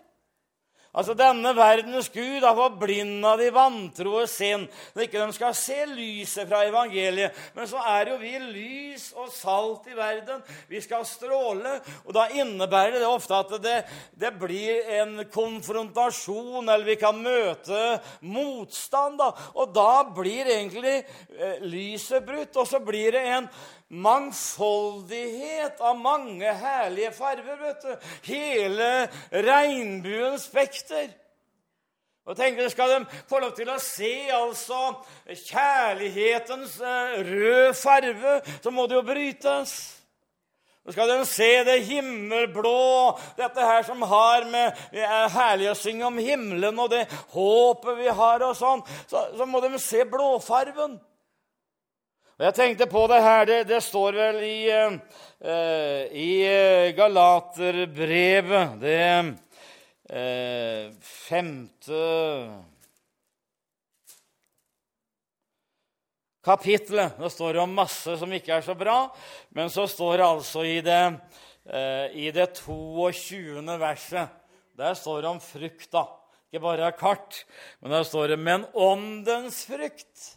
Altså, 0.97 1.13
Denne 1.13 1.53
verdens 1.57 2.09
Gud 2.09 2.41
har 2.41 2.57
forblinda 2.57 3.35
de 3.37 3.51
vantroes 3.53 4.33
sinn, 4.39 4.65
så 4.95 5.05
ikke 5.05 5.21
de 5.21 5.37
skal 5.37 5.55
se 5.59 5.77
lyset 5.91 6.49
fra 6.49 6.63
evangeliet. 6.65 7.37
Men 7.57 7.69
så 7.69 7.83
er 7.85 8.13
jo 8.13 8.17
vi 8.23 8.33
lys 8.41 9.11
og 9.17 9.29
salt 9.33 9.91
i 9.93 9.97
verden. 9.97 10.41
Vi 10.71 10.81
skal 10.81 11.05
stråle. 11.09 11.77
Og 12.07 12.17
da 12.17 12.27
innebærer 12.33 12.97
det 12.97 13.11
ofte 13.11 13.37
at 13.43 13.55
det, 13.63 13.77
det 14.17 14.33
blir 14.41 14.89
en 15.03 15.21
konfrontasjon, 15.33 16.65
eller 16.65 16.89
vi 16.89 16.99
kan 17.01 17.21
møte 17.21 18.01
motstand. 18.25 19.21
Da. 19.21 19.33
Og 19.57 19.77
da 19.77 20.05
blir 20.17 20.49
egentlig 20.49 20.99
eh, 21.03 21.61
lyset 21.61 22.25
brutt, 22.25 22.57
og 22.57 22.69
så 22.69 22.81
blir 22.81 23.13
det 23.13 23.27
en 23.37 23.51
mangfoldighet 23.89 25.79
av 25.79 25.99
mange 25.99 26.53
herlige 26.59 27.13
farger. 27.15 27.57
vet 27.61 27.83
du. 27.83 27.97
Hele 28.27 29.09
regnbuens 29.31 30.43
spekter. 30.49 30.86
Og 32.27 32.37
tenker, 32.37 32.69
Skal 32.69 32.91
de 32.91 33.21
få 33.29 33.39
lov 33.39 33.53
til 33.55 33.69
å 33.71 33.79
se 33.79 34.31
altså 34.35 34.81
kjærlighetens 35.31 36.81
rød 36.81 37.31
røde 37.31 37.75
farve, 37.75 38.41
så 38.63 38.71
må 38.71 38.87
det 38.87 38.99
jo 38.99 39.03
brytes. 39.07 39.77
Så 40.87 40.93
skal 40.95 41.11
de 41.11 41.27
se 41.27 41.51
det 41.67 41.81
himmelblå, 41.87 43.19
dette 43.39 43.61
her 43.61 43.83
som 43.83 44.03
har 44.07 44.45
med 44.47 44.75
er 44.95 45.33
herlig 45.35 45.73
å 45.73 45.79
synge 45.79 46.07
om 46.07 46.19
himmelen 46.23 46.79
og 46.79 46.93
det 46.93 47.09
håpet 47.35 47.99
vi 47.99 48.07
har 48.07 48.45
og 48.47 48.55
sånn. 48.55 48.85
Så, 49.11 49.25
så 49.35 49.47
må 49.51 49.63
de 49.65 49.81
se 49.83 50.05
blåfarven. 50.07 50.95
Og 52.37 52.45
Jeg 52.45 52.55
tenkte 52.55 52.87
på 52.87 53.03
det 53.11 53.19
her. 53.25 53.47
Det, 53.49 53.59
det 53.67 53.81
står 53.83 54.19
vel 54.21 54.39
i, 54.47 54.61
i 56.23 56.31
eh, 56.47 56.95
Galaterbrevet, 56.95 58.77
det 58.83 59.01
uh, 60.11 60.93
femte 61.01 62.03
kapitlet. 66.47 67.17
Det 67.19 67.31
står 67.31 67.59
om 67.63 67.75
masse 67.75 68.17
som 68.21 68.33
ikke 68.33 68.59
er 68.59 68.65
så 68.65 68.77
bra, 68.79 68.99
men 69.57 69.71
så 69.73 69.89
står 69.91 70.21
det 70.21 70.27
altså 70.27 70.63
i 70.67 70.79
det, 70.85 71.03
eh, 71.67 72.07
i 72.15 72.31
det 72.31 72.53
22. 72.61 73.65
verset 73.81 74.43
Der 74.77 74.95
står 74.95 75.23
det 75.23 75.29
om 75.31 75.41
frukt, 75.41 75.89
da. 75.91 76.05
Ikke 76.53 76.63
bare 76.63 76.93
kart, 76.93 77.45
men 77.81 77.91
der 77.91 78.03
står 78.05 78.29
det 78.29 78.39
'men 78.39 78.67
åndens 78.75 79.65
frukt' 79.67 80.36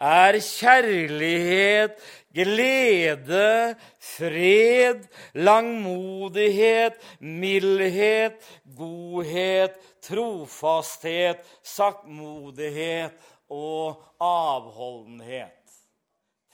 er 0.00 0.38
kjærlighet, 0.40 1.96
glede, 2.36 3.76
fred, 3.98 5.06
langmodighet, 5.34 6.98
mildhet, 7.20 8.40
godhet, 8.76 9.78
trofasthet, 10.04 11.40
saktmodighet 11.64 13.16
og 13.48 14.02
avholdenhet. 14.20 15.52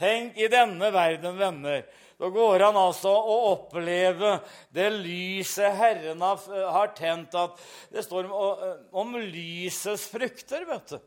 Tenk 0.02 0.38
i 0.38 0.48
denne 0.50 0.88
verden, 0.94 1.36
venner. 1.38 1.84
Da 2.18 2.28
går 2.30 2.62
han 2.62 2.76
altså 2.78 3.10
å 3.10 3.36
oppleve 3.52 4.36
det 4.74 4.88
lyset 4.94 5.74
Herren 5.78 6.22
har 6.22 6.92
tent. 6.94 7.34
at 7.34 7.58
Det 7.90 8.04
står 8.06 8.28
om, 8.30 8.76
om 9.02 9.16
lysets 9.18 10.08
frukter. 10.10 10.66
vet 10.68 10.94
du. 10.94 10.98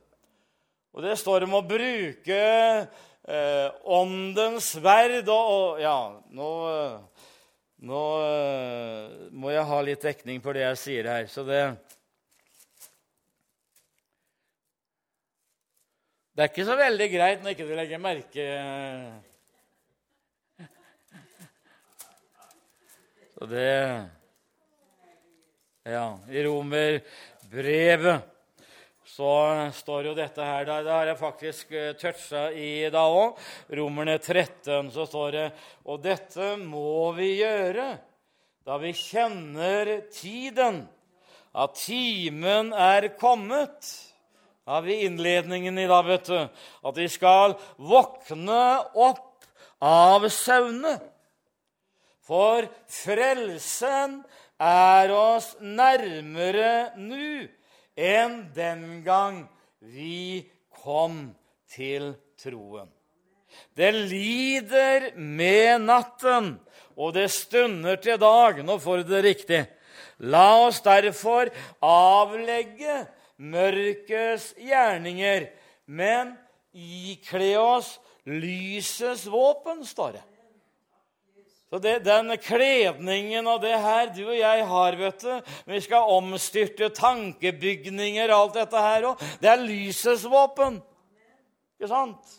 Og 0.96 1.04
det 1.04 1.18
står 1.20 1.44
om 1.44 1.58
å 1.58 1.66
bruke 1.68 2.36
eh, 2.40 3.68
åndens 3.84 4.70
sverd 4.78 5.28
og, 5.28 5.50
og, 5.52 5.82
Ja, 5.84 5.98
nå, 6.32 6.52
nå 7.84 8.04
eh, 8.24 9.10
må 9.36 9.52
jeg 9.52 9.68
ha 9.68 9.80
litt 9.84 10.06
dekning 10.08 10.40
på 10.40 10.54
det 10.56 10.64
jeg 10.64 10.80
sier 10.80 11.10
her, 11.12 11.28
så 11.28 11.44
det 11.48 11.66
Det 16.36 16.44
er 16.44 16.52
ikke 16.52 16.68
så 16.68 16.76
veldig 16.80 17.08
greit 17.12 17.44
når 17.44 17.56
ikke 17.56 17.68
du 17.68 17.74
legger 17.76 18.00
merke 18.04 18.46
Så 23.36 23.50
det 23.52 23.76
Ja, 25.92 26.08
i 26.32 26.48
Romerbrevet 26.48 28.32
så 29.16 29.72
står 29.72 30.10
jo 30.10 30.16
dette 30.18 30.44
her 30.44 30.66
Det 30.68 30.92
har 30.92 31.08
jeg 31.08 31.20
faktisk 31.20 31.72
eh, 31.72 31.94
toucha 31.96 32.50
i 32.52 32.90
da 32.92 33.06
òg. 33.08 33.38
Romerne 33.72 34.18
13 34.20 34.90
så 34.92 35.06
står 35.08 35.30
det 35.32 35.46
Og 35.88 36.02
dette 36.04 36.56
må 36.60 37.14
vi 37.16 37.38
gjøre 37.40 37.94
da 38.66 38.80
vi 38.82 38.96
kjenner 38.98 39.92
tiden, 40.10 40.80
at 41.54 41.76
timen 41.78 42.72
er 42.74 43.12
kommet. 43.14 43.92
Da 44.66 44.80
Har 44.80 44.82
vi 44.88 45.04
innledningen 45.06 45.78
i 45.78 45.86
dag, 45.86 46.02
vet 46.08 46.26
du. 46.26 46.40
At 46.82 46.98
vi 46.98 47.06
skal 47.14 47.54
våkne 47.78 48.64
opp 48.98 49.46
av 49.86 50.26
søvne. 50.34 50.96
For 52.26 52.66
frelsen 52.90 54.24
er 54.58 55.14
oss 55.14 55.54
nærmere 55.62 56.98
nå 56.98 57.46
enn 57.96 58.52
den 58.56 59.04
gang 59.06 59.46
vi 59.80 60.46
kom 60.84 61.34
til 61.72 62.14
troen. 62.40 62.90
Det 63.76 63.92
lider 63.92 65.14
med 65.16 65.86
natten, 65.88 66.56
og 67.00 67.14
det 67.16 67.30
stunder 67.32 68.00
til 68.04 68.20
dag. 68.20 68.60
Nå 68.64 68.78
får 68.84 69.04
du 69.04 69.14
det 69.16 69.24
riktig. 69.24 69.62
La 70.20 70.66
oss 70.68 70.82
derfor 70.84 71.52
avlegge 71.84 73.06
mørkets 73.38 74.54
gjerninger, 74.60 75.50
men 75.88 76.36
ikle 76.76 77.56
oss 77.60 77.96
lysets 78.28 79.26
våpen, 79.32 79.84
står 79.88 80.18
det. 80.18 80.24
Så 81.70 81.80
det, 81.82 82.00
Den 82.06 82.30
kledningen 82.38 83.48
og 83.50 83.62
det 83.64 83.74
her 83.82 84.12
du 84.14 84.24
og 84.28 84.38
jeg 84.38 84.66
har, 84.70 84.98
vet 85.00 85.26
du 85.26 85.52
Vi 85.72 85.82
skal 85.82 86.14
omstyrte 86.14 86.92
tankebygninger 86.94 88.30
og 88.30 88.40
alt 88.40 88.58
dette 88.62 88.88
her 88.88 89.12
òg. 89.12 89.28
Det 89.42 89.50
er 89.50 89.64
lysets 89.66 90.28
våpen. 90.30 90.82
Ikke 91.76 91.92
sant? 91.92 92.36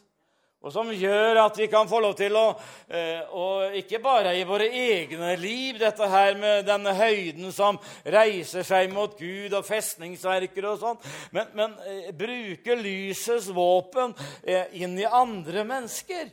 Og 0.66 0.72
som 0.74 0.88
gjør 0.90 1.38
at 1.44 1.58
vi 1.60 1.68
kan 1.70 1.86
få 1.86 2.00
lov 2.02 2.16
til 2.18 2.34
å 2.34 2.46
eh, 2.88 3.20
Og 3.38 3.76
ikke 3.78 4.00
bare 4.02 4.32
i 4.34 4.46
våre 4.48 4.66
egne 4.66 5.34
liv, 5.38 5.76
dette 5.78 6.08
her 6.10 6.34
med 6.40 6.64
denne 6.66 6.94
høyden 6.96 7.52
som 7.54 7.78
reiser 8.02 8.66
seg 8.66 8.90
mot 8.94 9.14
Gud 9.18 9.54
og 9.54 9.66
festningsverker 9.68 10.66
og 10.72 10.80
sånn, 10.80 10.98
men, 11.36 11.52
men 11.54 11.76
eh, 11.86 12.10
bruke 12.16 12.78
lysets 12.80 13.46
våpen 13.54 14.16
eh, 14.42 14.66
inn 14.80 14.98
i 14.98 15.06
andre 15.06 15.62
mennesker. 15.68 16.32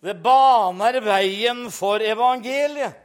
Det 0.00 0.14
baner 0.24 1.00
veien 1.04 1.66
for 1.72 2.00
evangeliet. 2.00 2.96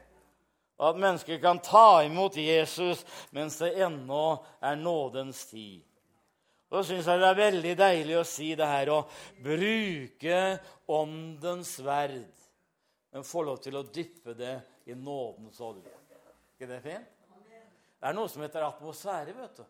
At 0.76 0.98
mennesker 1.00 1.40
kan 1.40 1.60
ta 1.64 2.04
imot 2.04 2.36
Jesus 2.36 3.06
mens 3.36 3.58
det 3.62 3.78
ennå 3.80 4.44
er 4.60 4.76
nådens 4.76 5.46
tid. 5.48 5.84
Og 6.72 6.82
så 6.82 6.90
syns 6.90 7.08
jeg 7.08 7.22
det 7.22 7.28
er 7.30 7.38
veldig 7.40 7.74
deilig 7.80 8.16
å 8.20 8.28
si 8.28 8.50
det 8.58 8.68
her 8.68 8.92
å 8.92 9.04
bruke 9.44 10.40
åndens 10.92 11.78
sverd. 11.78 12.26
Men 13.16 13.24
få 13.24 13.46
lov 13.48 13.62
til 13.64 13.78
å 13.80 13.86
dyppe 13.88 14.36
det 14.36 14.58
i 14.92 14.98
nådens 14.98 15.62
olje. 15.64 15.92
ikke 16.56 16.68
det 16.68 16.82
fint? 16.84 17.12
Det 17.96 18.10
er 18.10 18.18
noe 18.18 18.30
som 18.30 18.44
heter 18.44 18.66
atmosfære, 18.68 19.32
vet 19.38 19.62
du. 19.62 19.64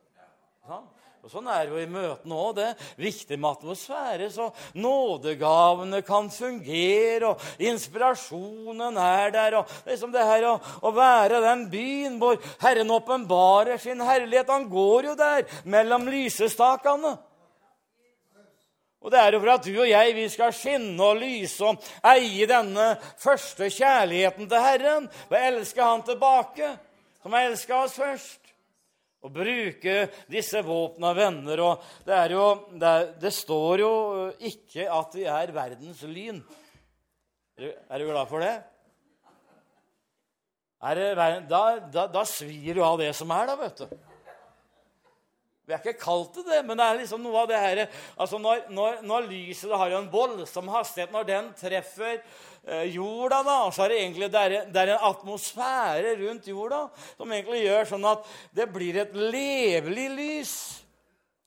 Sånn? 0.65 0.87
Og 1.25 1.31
Sånn 1.33 1.47
er 1.49 1.63
det 1.65 1.71
jo 1.73 1.79
i 1.81 1.89
møtene 1.89 2.35
òg. 2.37 2.51
Det 2.53 2.65
er 2.69 2.89
viktig 3.01 3.37
med 3.39 3.55
atmosfære, 3.55 4.27
så 4.29 4.51
nådegavene 4.77 6.03
kan 6.05 6.27
fungere, 6.29 7.31
og 7.31 7.63
inspirasjonen 7.65 8.99
er 9.01 9.33
der. 9.33 9.57
og 9.57 9.71
liksom 9.89 10.13
det 10.13 10.21
her 10.21 10.45
å, 10.51 10.59
å 10.85 10.91
være 10.93 11.41
den 11.41 11.63
byen 11.71 12.19
hvor 12.21 12.37
Herren 12.61 12.93
åpenbarer 12.93 13.81
sin 13.81 14.05
herlighet. 14.05 14.53
Han 14.53 14.69
går 14.69 15.09
jo 15.09 15.17
der 15.17 15.49
mellom 15.65 16.05
lysestakene. 16.13 17.15
Og 19.01 19.09
det 19.09 19.21
er 19.23 19.33
jo 19.33 19.41
for 19.41 19.55
at 19.57 19.65
du 19.65 19.73
og 19.79 19.89
jeg 19.89 20.15
vi 20.21 20.29
skal 20.29 20.53
skinne 20.53 21.09
og 21.09 21.23
lyse 21.25 21.65
og 21.65 21.91
eie 22.05 22.45
denne 22.49 22.91
første 23.17 23.73
kjærligheten 23.73 24.45
til 24.45 24.65
Herren. 24.69 25.09
Og 25.31 25.37
elske 25.41 25.81
Han 25.81 26.05
tilbake, 26.05 26.75
som 27.23 27.33
har 27.33 27.49
elska 27.49 27.81
oss 27.81 27.97
først 27.97 28.44
å 29.25 29.31
bruke 29.33 29.95
disse 30.29 30.61
våpna 30.65 31.13
venner. 31.17 31.61
Og 31.65 32.05
det, 32.05 32.21
jo, 32.35 32.45
det, 32.77 32.93
det, 33.21 33.33
står 33.33 33.81
jo 33.81 33.91
ikke 34.51 34.87
at 34.93 35.17
vi 35.17 35.25
er 35.29 35.53
verdens 35.55 36.03
lyn. 36.05 36.41
Er 37.55 37.65
du, 37.65 37.69
er 37.73 38.01
du 38.01 38.09
glad 38.11 38.29
for 38.29 38.45
det? 38.45 38.55
det 40.99 41.07
da, 41.49 41.61
da, 41.89 42.03
da, 42.11 42.25
svir 42.29 42.77
du 42.77 42.83
av 42.85 42.99
det 43.01 43.09
som 43.17 43.31
er, 43.33 43.47
da, 43.49 43.55
vet 43.57 43.81
du. 43.81 43.95
Vi 45.65 45.73
er 45.73 45.81
ikke 45.81 45.97
kalt 45.97 46.35
til 46.35 46.45
det, 46.45 46.59
men 46.65 46.77
det 46.77 46.85
er 46.85 46.99
liksom 46.99 47.23
noe 47.25 47.41
av 47.41 47.49
det 47.49 47.57
her 47.57 47.79
altså 48.21 48.37
når, 48.37 48.67
når, 48.69 48.99
når 49.01 49.29
lyset 49.31 49.71
har 49.73 49.95
en 49.97 50.11
voldsom 50.11 50.69
hastighet, 50.69 51.13
når 51.13 51.25
den 51.25 51.47
treffer 51.57 52.19
eh, 52.19 52.83
jorda, 52.93 53.41
da, 53.47 53.57
så 53.73 53.85
er 53.85 53.93
det 53.95 53.99
egentlig 54.03 54.29
det 54.35 54.43
er, 54.45 54.55
det 54.69 54.83
er 54.83 54.93
en 54.93 55.07
atmosfære 55.09 56.15
rundt 56.21 56.49
jorda 56.51 56.83
som 57.15 57.33
egentlig 57.33 57.63
gjør 57.63 57.89
sånn 57.95 58.09
at 58.11 58.29
det 58.53 58.69
blir 58.75 59.01
et 59.01 59.17
levelig 59.17 60.09
lys. 60.13 60.55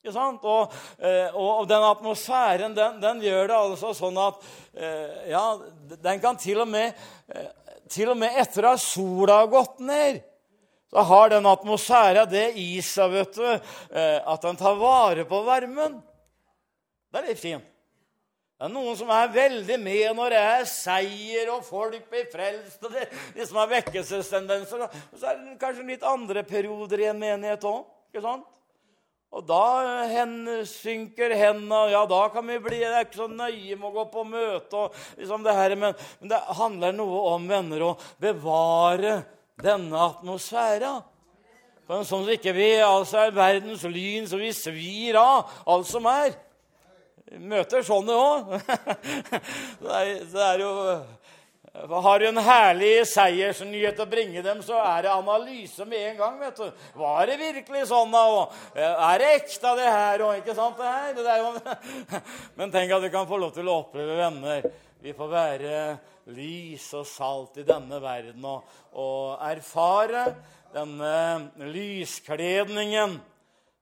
Ikke 0.03 0.15
sant? 0.15 0.45
Og, 0.47 0.75
eh, 0.99 1.35
og 1.39 1.69
den 1.71 1.85
atmosfæren 1.85 2.75
den, 2.75 2.99
den, 3.03 3.23
gjør 3.23 3.51
det 3.51 3.57
altså 3.59 3.93
sånn 3.99 4.19
at 4.23 4.43
eh, 4.79 5.31
Ja, 5.33 5.45
den 5.91 6.23
kan 6.23 6.39
til 6.39 6.63
og 6.63 6.69
med 6.71 6.95
eh, 7.35 7.49
Til 7.91 8.13
og 8.15 8.19
med 8.21 8.39
etter 8.39 8.71
at 8.71 8.83
sola 8.83 9.41
har 9.43 9.51
gått 9.51 9.83
ned, 9.83 10.21
så 10.89 11.05
har 11.05 11.33
den 11.33 11.47
atmosfæren 11.47 12.29
det 12.31 12.53
i 12.57 12.79
seg 12.85 13.13
vet 13.13 13.35
du, 13.37 13.49
eh, 13.49 14.21
at 14.25 14.45
den 14.45 14.57
tar 14.57 14.79
vare 14.81 15.27
på 15.29 15.43
varmen. 15.45 15.99
Det 17.13 17.21
er 17.21 17.29
litt 17.29 17.43
fint. 17.43 17.67
Det 18.59 18.67
er 18.67 18.73
noen 18.75 18.97
som 18.99 19.11
er 19.15 19.29
veldig 19.31 19.77
med 19.79 20.17
når 20.19 20.35
det 20.35 20.39
er 20.43 20.65
seier 20.67 21.51
og 21.53 21.61
folk 21.63 22.09
blir 22.11 22.25
frelst. 22.33 22.81
og 22.83 22.91
det 23.37 23.45
som 23.47 23.61
har 23.61 23.69
vekkelsestendenser. 23.71 24.83
Og 24.83 25.21
så 25.21 25.29
er 25.31 25.37
det 25.45 25.61
kanskje 25.61 25.87
litt 25.87 26.03
andre 26.03 26.43
perioder 26.43 27.05
i 27.05 27.11
en 27.13 27.21
menighet 27.21 27.69
òg. 27.69 27.85
Og 29.29 29.45
da 29.45 29.63
hen, 30.09 30.35
synker 30.67 31.37
hendene, 31.37 31.85
ja, 31.93 32.01
da 32.09 32.23
kan 32.33 32.47
vi 32.49 32.57
bli 32.65 32.81
Det 32.81 32.89
er 32.89 33.05
ikke 33.05 33.21
så 33.21 33.29
nøye 33.29 33.77
med 33.77 33.89
å 33.91 33.95
gå 33.95 34.05
på 34.11 34.25
møte. 34.27 34.77
og 34.77 35.21
liksom 35.21 35.45
det 35.45 35.55
her, 35.55 35.77
men, 35.77 35.95
men 36.19 36.33
det 36.33 36.43
handler 36.59 36.97
noe 36.97 37.25
om 37.37 37.47
venner 37.47 37.85
å 37.93 37.97
bevare 38.19 39.21
denne 39.63 40.03
atmosfæra. 40.09 40.99
For 41.89 42.05
sånn 42.05 42.27
som 42.27 42.29
ikke 42.35 42.53
vi 42.53 42.69
altså 42.85 43.23
er 43.25 43.37
verdens 43.37 43.87
lyn, 43.89 44.29
så 44.29 44.41
vi 44.41 44.53
svir 44.53 45.17
av 45.21 45.49
alt 45.69 45.89
som 45.89 46.09
er. 46.11 46.35
Møter 47.39 47.85
sånne 47.85 48.17
òg. 48.17 48.53
det, 49.85 50.03
det 50.33 50.45
er 50.45 50.63
jo 50.65 50.73
har 51.87 52.19
du 52.19 52.27
en 52.27 52.41
herlig 52.43 53.05
seiersnyhet 53.07 54.01
å 54.03 54.07
bringe 54.09 54.43
dem, 54.43 54.61
så 54.65 54.79
er 54.81 55.05
det 55.05 55.13
analyse 55.13 55.85
med 55.87 56.11
en 56.11 56.17
gang. 56.19 56.39
vet 56.41 56.57
du. 56.57 56.71
Var 56.99 57.27
det 57.31 57.37
virkelig 57.39 57.85
sånn? 57.91 58.11
da? 58.11 58.23
Og 58.33 58.81
er 58.81 59.23
det 59.23 59.31
ekte, 59.37 59.75
det 59.79 59.87
her? 59.87 60.25
Og 60.27 60.41
ikke 60.41 60.57
sant, 60.59 60.81
det 60.81 60.89
her? 60.89 61.15
Det 61.15 61.39
jo... 61.39 62.21
Men 62.59 62.75
tenk 62.75 62.97
at 62.97 63.05
du 63.05 63.11
kan 63.15 63.29
få 63.31 63.39
lov 63.39 63.55
til 63.55 63.69
å 63.69 63.79
oppleve 63.85 64.19
venner. 64.19 64.67
Vi 64.99 65.13
får 65.15 65.29
være 65.31 65.75
lys 66.35 66.89
og 66.99 67.05
salt 67.07 67.61
i 67.63 67.67
denne 67.67 68.01
verden 68.03 68.43
og, 68.51 68.65
og 68.99 69.39
erfare 69.47 70.25
denne 70.75 71.69
lyskledningen 71.71 73.15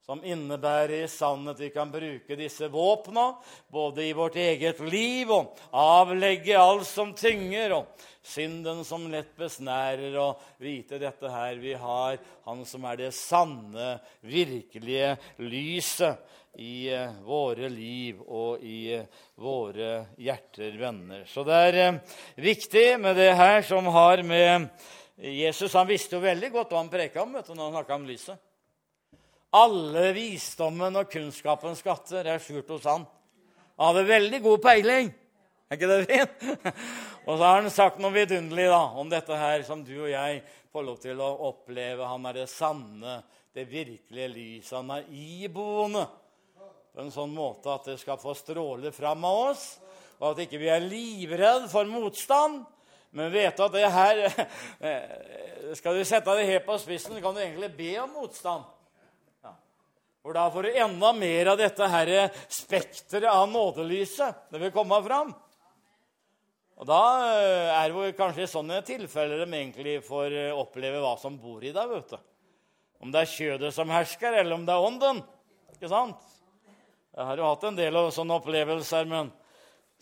som 0.07 0.21
innebærer 0.23 1.01
i 1.01 1.09
sannhet 1.11 1.59
vi 1.65 1.71
kan 1.75 1.89
bruke 1.91 2.37
disse 2.39 2.69
våpna 2.71 3.25
både 3.73 4.05
i 4.07 4.13
vårt 4.15 4.37
eget 4.39 4.79
liv 4.87 5.33
og 5.35 5.57
avlegge 5.73 6.55
alt 6.61 6.87
som 6.87 7.11
tynger, 7.17 7.75
og 7.81 8.05
synden 8.23 8.85
som 8.87 9.09
lett 9.11 9.33
besnærer, 9.41 10.15
og 10.21 10.39
vite 10.63 11.01
dette 11.03 11.33
her 11.33 11.59
vi 11.59 11.75
har, 11.75 12.21
Han 12.47 12.63
som 12.65 12.85
er 12.87 13.01
det 13.01 13.15
sanne, 13.17 13.97
virkelige 14.23 15.17
lyset 15.43 16.21
i 16.57 16.95
eh, 16.95 17.13
våre 17.25 17.69
liv 17.69 18.21
og 18.23 18.63
i 18.65 18.95
eh, 18.97 19.05
våre 19.37 20.07
hjerter, 20.17 20.73
venner. 20.81 21.25
Så 21.29 21.45
det 21.45 21.57
er 21.69 21.79
eh, 21.83 21.99
viktig 22.41 22.87
med 23.01 23.19
det 23.21 23.33
her 23.37 23.61
som 23.67 23.89
har 23.93 24.23
med 24.25 24.69
Jesus 25.17 25.73
Han 25.73 25.89
visste 25.89 26.19
jo 26.19 26.25
veldig 26.25 26.51
godt 26.53 26.73
hva 26.73 26.81
han 26.83 26.91
preka 26.93 27.23
om 27.23 27.37
vet 27.37 27.47
du, 27.49 27.55
når 27.55 27.69
han 27.69 27.77
snakka 27.79 27.97
om 27.97 28.09
lyset. 28.09 28.41
Alle 29.57 30.11
visdommen 30.17 30.99
og 31.01 31.13
kunnskapens 31.13 31.81
skatter 31.81 32.29
er 32.29 32.43
skjult 32.43 32.73
hos 32.75 32.89
han. 32.89 33.07
Han 33.77 33.91
hadde 33.93 34.11
veldig 34.11 34.43
god 34.45 34.61
peiling. 34.65 35.09
Er 35.67 35.79
ikke 35.79 35.89
det 35.93 36.03
fint? 36.09 36.45
og 37.27 37.33
så 37.33 37.41
har 37.43 37.63
han 37.63 37.73
sagt 37.73 38.01
noe 38.01 38.13
vidunderlig 38.17 38.69
da, 38.73 38.83
om 39.01 39.09
dette 39.13 39.41
her 39.41 39.65
som 39.67 39.85
du 39.85 39.95
og 39.97 40.13
jeg 40.13 40.43
får 40.73 40.85
lov 40.89 41.01
til 41.05 41.21
å 41.25 41.33
oppleve. 41.49 42.13
Han 42.13 42.29
er 42.29 42.43
det 42.43 42.51
sanne, 42.53 43.19
det 43.57 43.65
virkelige 43.69 44.31
lyset. 44.33 44.77
Han 44.79 44.93
er 44.99 45.09
iboende 45.09 46.05
på 46.97 47.05
en 47.05 47.13
sånn 47.13 47.35
måte 47.37 47.69
at 47.69 47.91
det 47.91 47.99
skal 48.01 48.17
få 48.17 48.33
stråle 48.33 48.89
fram 48.95 49.25
av 49.29 49.51
oss, 49.51 49.65
og 50.17 50.31
at 50.31 50.47
ikke 50.47 50.61
vi 50.63 50.71
er 50.73 50.81
livredd 50.81 51.67
for 51.69 51.85
motstand, 51.91 52.63
men 53.13 53.29
vet 53.33 53.61
at 53.61 53.73
det 53.73 53.91
her 53.93 54.23
Skal 55.77 55.97
du 55.97 56.03
sette 56.09 56.35
det 56.39 56.47
helt 56.49 56.65
på 56.67 56.77
spissen, 56.81 57.19
kan 57.21 57.37
du 57.37 57.41
egentlig 57.43 57.69
be 57.77 57.91
om 58.01 58.13
motstand. 58.17 58.65
Ja. 59.45 59.53
For 60.23 60.37
da 60.37 60.45
får 60.53 60.69
du 60.69 60.79
enda 60.85 61.11
mer 61.17 61.51
av 61.53 61.59
dette 61.61 61.89
her 61.91 62.13
spekteret 62.49 63.29
av 63.29 63.49
nådelyset. 63.51 64.47
Det 64.53 64.61
vil 64.63 64.73
komme 64.75 65.01
fram. 65.05 65.33
Og 66.77 66.89
Da 66.89 67.03
eh, 67.41 67.73
er 67.73 67.93
det 67.93 68.15
kanskje 68.19 68.45
i 68.45 68.53
sånne 68.53 68.83
tilfeller 68.87 69.43
de 69.43 69.49
egentlig 69.49 69.97
får 70.07 70.37
eh, 70.37 70.55
oppleve 70.55 71.01
hva 71.03 71.17
som 71.19 71.37
bor 71.41 71.65
i 71.65 71.73
deg. 71.75 71.93
vet 71.93 72.15
du. 72.15 72.19
Om 73.03 73.13
det 73.13 73.25
er 73.25 73.33
kjødet 73.33 73.75
som 73.75 73.93
hersker, 73.93 74.39
eller 74.39 74.57
om 74.57 74.65
det 74.69 74.77
er 74.77 74.89
ånden. 74.93 75.23
Ikke 75.75 75.91
sant? 75.93 76.36
Jeg 77.17 77.25
har 77.25 77.39
jo 77.41 77.47
hatt 77.49 77.63
en 77.65 77.77
del 77.79 77.97
av 77.97 78.11
sånne 78.13 78.35
opplevelser, 78.37 79.07
men 79.09 79.31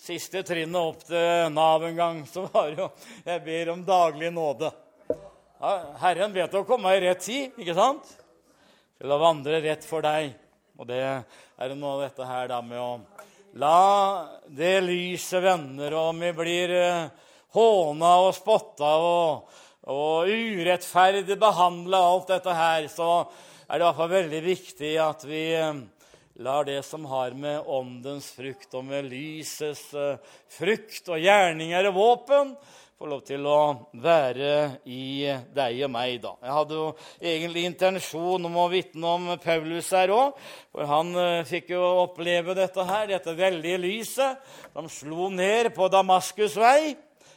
siste 0.03 0.41
trinnet 0.43 0.75
opp 0.81 1.05
til 1.07 1.53
Nav 1.55 1.85
en 1.87 1.95
gang, 1.95 2.17
så 2.27 2.43
var 2.49 2.73
det 2.73 2.83
jo 2.83 2.89
Jeg 3.23 3.43
ber 3.45 3.71
om 3.71 3.85
daglig 3.87 4.33
nåde. 4.35 4.73
Herren 6.03 6.35
vet 6.35 6.57
å 6.59 6.65
komme 6.67 6.91
i 6.97 7.05
rett 7.05 7.23
tid, 7.23 7.55
ikke 7.55 7.77
sant? 7.79 8.11
Til 8.99 9.15
å 9.15 9.21
vandre 9.23 9.63
rett 9.63 9.87
for 9.87 10.03
deg. 10.03 10.35
Og 10.75 10.91
det 10.91 10.99
er 11.07 11.77
noe 11.79 11.95
av 12.01 12.05
dette 12.09 12.27
her 12.33 12.51
da 12.51 12.59
med 12.67 12.83
å 12.83 12.91
la 13.63 13.79
det 14.51 14.75
lyset 14.83 15.47
venner, 15.47 15.95
og 15.95 16.19
vi 16.19 16.35
blir 16.35 16.75
uh, 16.75 17.09
håna 17.55 18.15
og 18.27 18.35
spotta 18.35 18.91
og, 18.99 19.59
og 19.87 20.35
urettferdig 20.35 21.39
behandla, 21.39 22.03
alt 22.11 22.35
dette 22.35 22.59
her, 22.59 22.91
så 22.91 23.13
er 23.23 23.79
det 23.79 23.85
i 23.85 23.87
hvert 23.87 24.03
fall 24.03 24.17
veldig 24.19 24.47
viktig 24.51 24.97
at 24.99 25.29
vi 25.31 25.45
uh, 25.63 25.77
lar 26.35 26.65
det 26.65 26.83
som 26.83 27.05
har 27.05 27.31
med 27.31 27.63
åndens 27.67 28.31
frukt 28.35 28.75
og 28.75 28.85
med 28.89 29.07
lysets 29.07 29.93
uh, 29.95 30.17
frukt 30.51 31.07
og 31.13 31.21
gjerninger 31.23 31.91
og 31.91 31.95
våpen, 31.95 32.55
få 32.99 33.09
lov 33.11 33.23
til 33.27 33.47
å 33.51 33.61
være 34.03 34.81
i 34.87 35.27
deg 35.55 35.81
og 35.87 35.93
meg, 35.95 36.19
da. 36.23 36.35
Jeg 36.43 36.57
hadde 36.59 36.79
jo 36.79 36.85
egentlig 37.19 37.65
intensjon 37.69 38.49
om 38.49 38.59
å 38.59 38.69
vitne 38.73 39.15
om 39.17 39.33
Paulus 39.43 39.91
her 39.95 40.15
òg, 40.15 40.39
for 40.75 40.91
han 40.91 41.15
uh, 41.15 41.47
fikk 41.47 41.75
jo 41.75 41.83
oppleve 42.05 42.59
dette 42.59 42.87
her, 42.91 43.09
dette 43.15 43.39
veldige 43.39 43.83
lyset 43.83 44.55
som 44.75 44.91
slo 44.91 45.31
ned 45.31 45.71
på 45.75 45.91
Damaskus' 45.93 46.59
vei. 46.59 46.95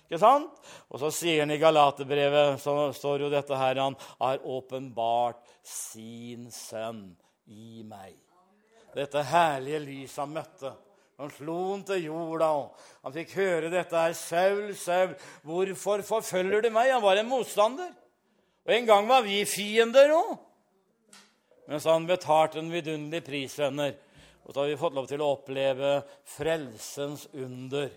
Ikke 0.08 0.22
sant? 0.22 0.54
Og 0.88 1.02
så 1.02 1.12
sier 1.12 1.44
han 1.44 1.52
i 1.52 1.60
Galaterbrevet 1.60 2.62
så 2.64 2.88
står 2.96 3.26
jo 3.28 3.34
dette 3.34 3.60
her, 3.60 3.82
han 3.84 3.98
har 4.22 4.40
åpenbart 4.42 5.44
sin 5.68 6.48
sønn 6.54 7.12
i 7.52 7.84
meg 7.84 8.27
dette 8.96 9.24
herlige 9.30 9.84
lyset 9.84 10.22
han 10.24 10.36
møtte. 10.36 10.74
Han 11.18 11.32
slo 11.34 11.58
han 11.72 11.84
til 11.86 12.04
jorda, 12.06 12.48
og 12.54 13.06
han 13.08 13.14
fikk 13.16 13.32
høre 13.40 13.72
dette 13.74 13.98
her. 13.98 14.14
Saul, 14.14 14.76
Saul, 14.78 15.16
hvorfor 15.42 16.04
forfølger 16.06 16.62
du 16.62 16.70
meg? 16.70 16.92
Han 16.94 17.02
var 17.02 17.18
en 17.18 17.30
motstander. 17.30 17.90
Og 18.68 18.74
en 18.76 18.86
gang 18.86 19.08
var 19.10 19.26
vi 19.26 19.40
fiender 19.50 20.14
òg. 20.14 20.36
Men 21.68 21.82
så 21.82 21.96
han 21.96 22.06
betalte 22.08 22.62
en 22.62 22.70
vidunderlig 22.72 23.24
pris, 23.26 23.58
venner. 23.60 23.96
Og 24.46 24.54
så 24.54 24.62
har 24.62 24.70
vi 24.70 24.80
fått 24.80 24.96
lov 24.96 25.08
til 25.10 25.24
å 25.24 25.34
oppleve 25.34 25.96
frelsens 26.38 27.26
under. 27.34 27.90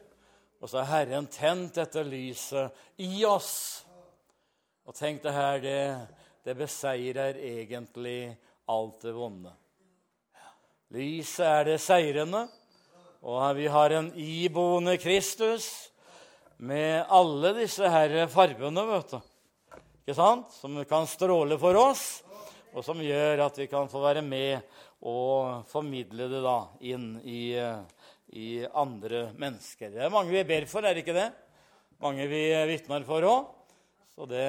Og 0.61 0.71
så 0.71 0.81
har 0.81 1.05
Herren 1.05 1.29
tent 1.31 1.77
dette 1.77 2.03
lyset 2.07 3.05
i 3.05 3.21
oss. 3.29 3.85
Og 4.89 4.97
tenk 4.97 5.21
det 5.23 5.37
her, 5.37 5.61
det, 5.63 5.81
det 6.49 6.57
beseirer 6.59 7.37
egentlig 7.37 8.33
alt 8.71 9.05
det 9.05 9.15
vonde. 9.15 9.53
Lyset 10.91 11.45
er 11.47 11.69
det 11.69 11.77
seirende, 11.79 12.49
og 13.23 13.43
vi 13.55 13.69
har 13.71 13.93
en 13.95 14.09
iboende 14.19 14.97
Kristus 14.99 15.69
med 16.59 17.05
alle 17.07 17.53
disse 17.61 17.87
her 17.87 18.27
fargene, 18.27 18.83
vet 18.89 19.13
du. 19.15 19.21
Ikke 20.03 20.17
sant? 20.19 20.51
Som 20.59 20.81
kan 20.91 21.07
stråle 21.07 21.61
for 21.63 21.79
oss, 21.79 22.25
og 22.75 22.83
som 22.83 22.99
gjør 22.99 23.45
at 23.45 23.61
vi 23.63 23.69
kan 23.71 23.87
få 23.93 24.03
være 24.03 24.25
med 24.27 24.67
og 25.07 25.63
formidle 25.71 26.27
det 26.33 26.43
da 26.43 26.57
inn 26.91 27.07
i, 27.23 27.55
i 28.35 28.51
andre 28.67 29.29
mennesker. 29.39 29.95
Det 29.95 30.03
er 30.03 30.11
mange 30.11 30.35
vi 30.35 30.43
ber 30.51 30.67
for, 30.67 30.83
er 30.83 30.99
det 30.99 31.07
ikke 31.07 31.19
det? 31.21 31.31
Mange 32.03 32.27
vi 32.27 32.43
vitner 32.75 33.07
for 33.07 33.31
òg. 33.31 33.47
Så 34.19 34.27
det 34.27 34.43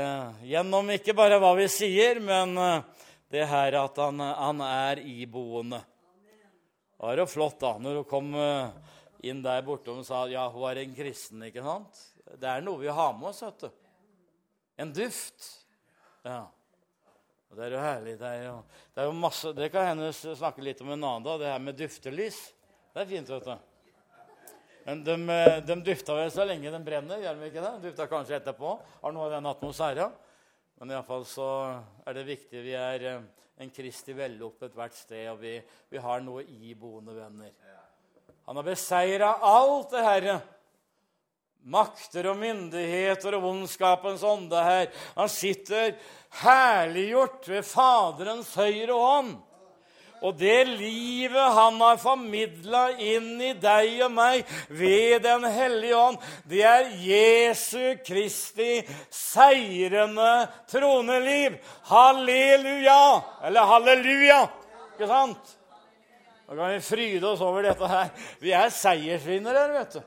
gjennom 0.49 0.89
ikke 0.97 1.13
bare 1.21 1.37
hva 1.37 1.53
vi 1.61 1.69
sier, 1.69 2.17
men 2.17 2.57
det 3.29 3.45
her 3.45 3.77
at 3.85 4.03
han, 4.07 4.25
han 4.25 4.67
er 4.73 5.05
iboende. 5.05 5.85
Det 7.01 7.07
var 7.07 7.17
jo 7.17 7.23
flott 7.25 7.55
da, 7.57 7.69
når 7.81 7.95
hun 7.97 8.03
kom 8.05 8.27
eh, 8.37 8.91
inn 9.25 9.39
der 9.41 9.63
borte 9.65 9.89
og 9.89 10.03
sa 10.05 10.19
ja, 10.29 10.43
hun 10.53 10.61
var 10.61 10.77
en 10.77 10.91
kristen. 10.93 11.41
ikke 11.47 11.63
sant? 11.65 11.97
Det 12.37 12.45
er 12.45 12.61
noe 12.61 12.77
vi 12.77 12.91
har 12.93 13.15
med 13.17 13.31
oss. 13.31 13.39
vet 13.41 13.63
du. 13.63 13.71
En 14.85 14.91
duft. 14.93 15.47
Ja. 16.21 16.43
Og 17.49 17.57
Det 17.57 17.65
er 17.65 17.73
jo 17.73 17.81
herlig. 17.81 18.13
Det 18.21 18.29
er 18.29 18.45
jo, 18.45 18.53
det 18.93 19.01
er 19.01 19.09
jo 19.09 19.17
masse, 19.17 19.55
det 19.57 19.71
kan 19.73 19.89
hende 19.89 20.11
snakke 20.13 20.61
litt 20.61 20.85
om 20.85 20.93
en 20.93 20.99
annen 20.99 21.25
dag, 21.25 21.41
det 21.41 21.49
her 21.55 21.65
med 21.65 21.81
duftelys. 21.81 22.39
Det 22.93 23.01
er 23.01 23.11
fint, 23.15 23.33
vet 23.33 23.49
du. 23.49 23.67
Men 24.85 25.03
de, 25.09 25.17
de 25.73 25.81
dufta 25.89 26.21
vel 26.21 26.29
så 26.37 26.45
lenge 26.45 26.77
den 26.77 26.85
brenner, 26.85 27.25
gjør 27.25 27.41
de 27.41 27.49
ikke 27.49 27.65
det? 27.65 27.75
De 27.79 27.89
Dufta 27.89 28.11
kanskje 28.13 28.37
etterpå. 28.37 28.77
Har 29.01 29.17
noe 29.17 29.25
av 29.25 29.39
den 29.39 29.49
atmosfæren. 29.49 30.13
Men 30.77 30.93
iallfall 30.93 31.25
så 31.25 31.49
er 32.05 32.21
det 32.21 32.29
viktig. 32.29 32.61
Vi 32.61 32.77
er 32.77 33.09
en 33.61 33.69
Kristi 33.69 34.13
vellukt 34.17 34.63
ethvert 34.65 34.95
sted, 34.97 35.27
og 35.29 35.37
vi, 35.41 35.53
vi 35.89 36.01
har 36.01 36.23
noe 36.25 36.41
iboende 36.43 37.13
venner. 37.13 37.53
Han 38.47 38.57
har 38.57 38.65
beseira 38.65 39.35
alt 39.45 39.93
det 39.93 40.01
herre 40.01 40.39
makter 41.69 42.25
og 42.31 42.39
myndigheter 42.41 43.37
og 43.37 43.45
ondskapens 43.51 44.23
ånde 44.25 44.63
her. 44.65 44.89
Han 45.13 45.29
sitter 45.29 45.93
herliggjort 46.41 47.45
ved 47.51 47.67
Faderens 47.69 48.55
høyre 48.57 48.97
hånd. 48.97 49.35
Og 50.21 50.35
det 50.37 50.67
livet 50.69 51.53
han 51.55 51.79
har 51.81 51.97
formidla 51.97 52.83
inn 53.01 53.39
i 53.41 53.53
deg 53.57 54.03
og 54.05 54.11
meg 54.13 54.51
ved 54.69 55.23
Den 55.25 55.47
hellige 55.49 55.97
ånd, 55.97 56.19
det 56.45 56.61
er 56.67 56.91
Jesu 57.01 57.97
Kristi 58.05 58.83
seirende 59.09 60.45
troneliv. 60.69 61.57
Halleluja! 61.89 63.01
Eller 63.49 63.65
halleluja! 63.73 64.43
Ikke 64.93 65.09
sant? 65.09 65.57
Nå 66.45 66.57
kan 66.59 66.73
vi 66.75 66.83
fryde 66.85 67.27
oss 67.31 67.41
over 67.41 67.65
dette 67.65 67.87
her. 67.87 68.11
Vi 68.43 68.53
er 68.53 68.73
seiersvinnere, 68.75 69.65
vet 69.73 69.97
du. 69.97 70.01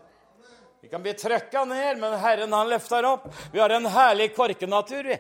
Vi 0.85 0.91
kan 0.93 1.03
bli 1.03 1.15
trøkka 1.17 1.65
ned, 1.65 1.99
men 1.99 2.19
Herren 2.21 2.53
han 2.53 2.69
løfter 2.69 3.07
opp. 3.09 3.27
Vi 3.51 3.59
har 3.59 3.73
en 3.73 3.89
herlig 3.89 4.29
korkenatur, 4.37 5.09
vi. 5.09 5.17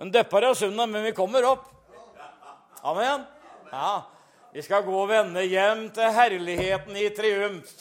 Den 0.00 0.10
depper 0.10 0.48
oss 0.48 0.64
unna, 0.66 0.86
men 0.88 1.04
vi 1.04 1.12
kommer 1.14 1.44
opp. 1.46 1.68
Amen. 2.82 3.28
Ja, 3.72 4.02
Vi 4.54 4.62
skal 4.62 4.84
gå 4.86 4.94
og 4.94 5.08
vende 5.10 5.42
hjem 5.42 5.88
til 5.90 6.12
herligheten 6.14 6.96
i 6.96 7.08
triumf. 7.10 7.72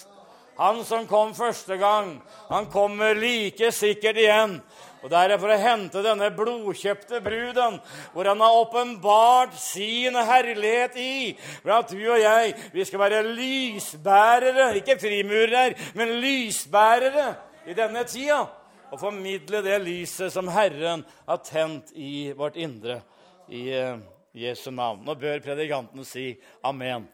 Han 0.58 0.84
som 0.86 1.06
kom 1.10 1.36
første 1.38 1.78
gang, 1.78 2.16
han 2.50 2.66
kommer 2.74 3.14
like 3.14 3.72
sikkert 3.74 4.18
igjen. 4.18 4.56
Og 5.04 5.10
Det 5.12 5.20
er 5.20 5.38
for 5.38 5.52
å 5.52 5.60
hente 5.60 6.02
denne 6.02 6.30
blodkjøpte 6.32 7.20
bruden, 7.22 7.80
hvor 8.14 8.30
han 8.30 8.40
har 8.40 8.56
åpenbart 8.56 9.54
sin 9.60 10.16
herlighet 10.16 10.96
i. 10.96 11.34
For 11.62 11.74
at 11.76 11.92
du 11.92 12.00
og 12.00 12.22
jeg 12.22 12.54
vi 12.72 12.86
skal 12.88 13.04
være 13.04 13.24
lysbærere, 13.28 14.70
ikke 14.80 14.96
frimurere, 15.02 15.76
men 16.00 16.16
lysbærere 16.24 17.34
i 17.68 17.76
denne 17.76 18.06
tida. 18.08 18.46
Og 18.94 19.02
formidle 19.02 19.60
det 19.66 19.82
lyset 19.84 20.32
som 20.32 20.48
Herren 20.48 21.04
har 21.28 21.44
tent 21.44 21.92
i 21.98 22.32
vårt 22.38 22.56
indre. 22.56 23.02
I 23.50 23.68
eh, 23.76 23.98
Jesu 24.34 24.72
navn. 24.72 25.04
Nå 25.06 25.16
bør 25.16 25.42
predikanten 25.46 26.06
si 26.06 26.34
amen. 26.66 27.06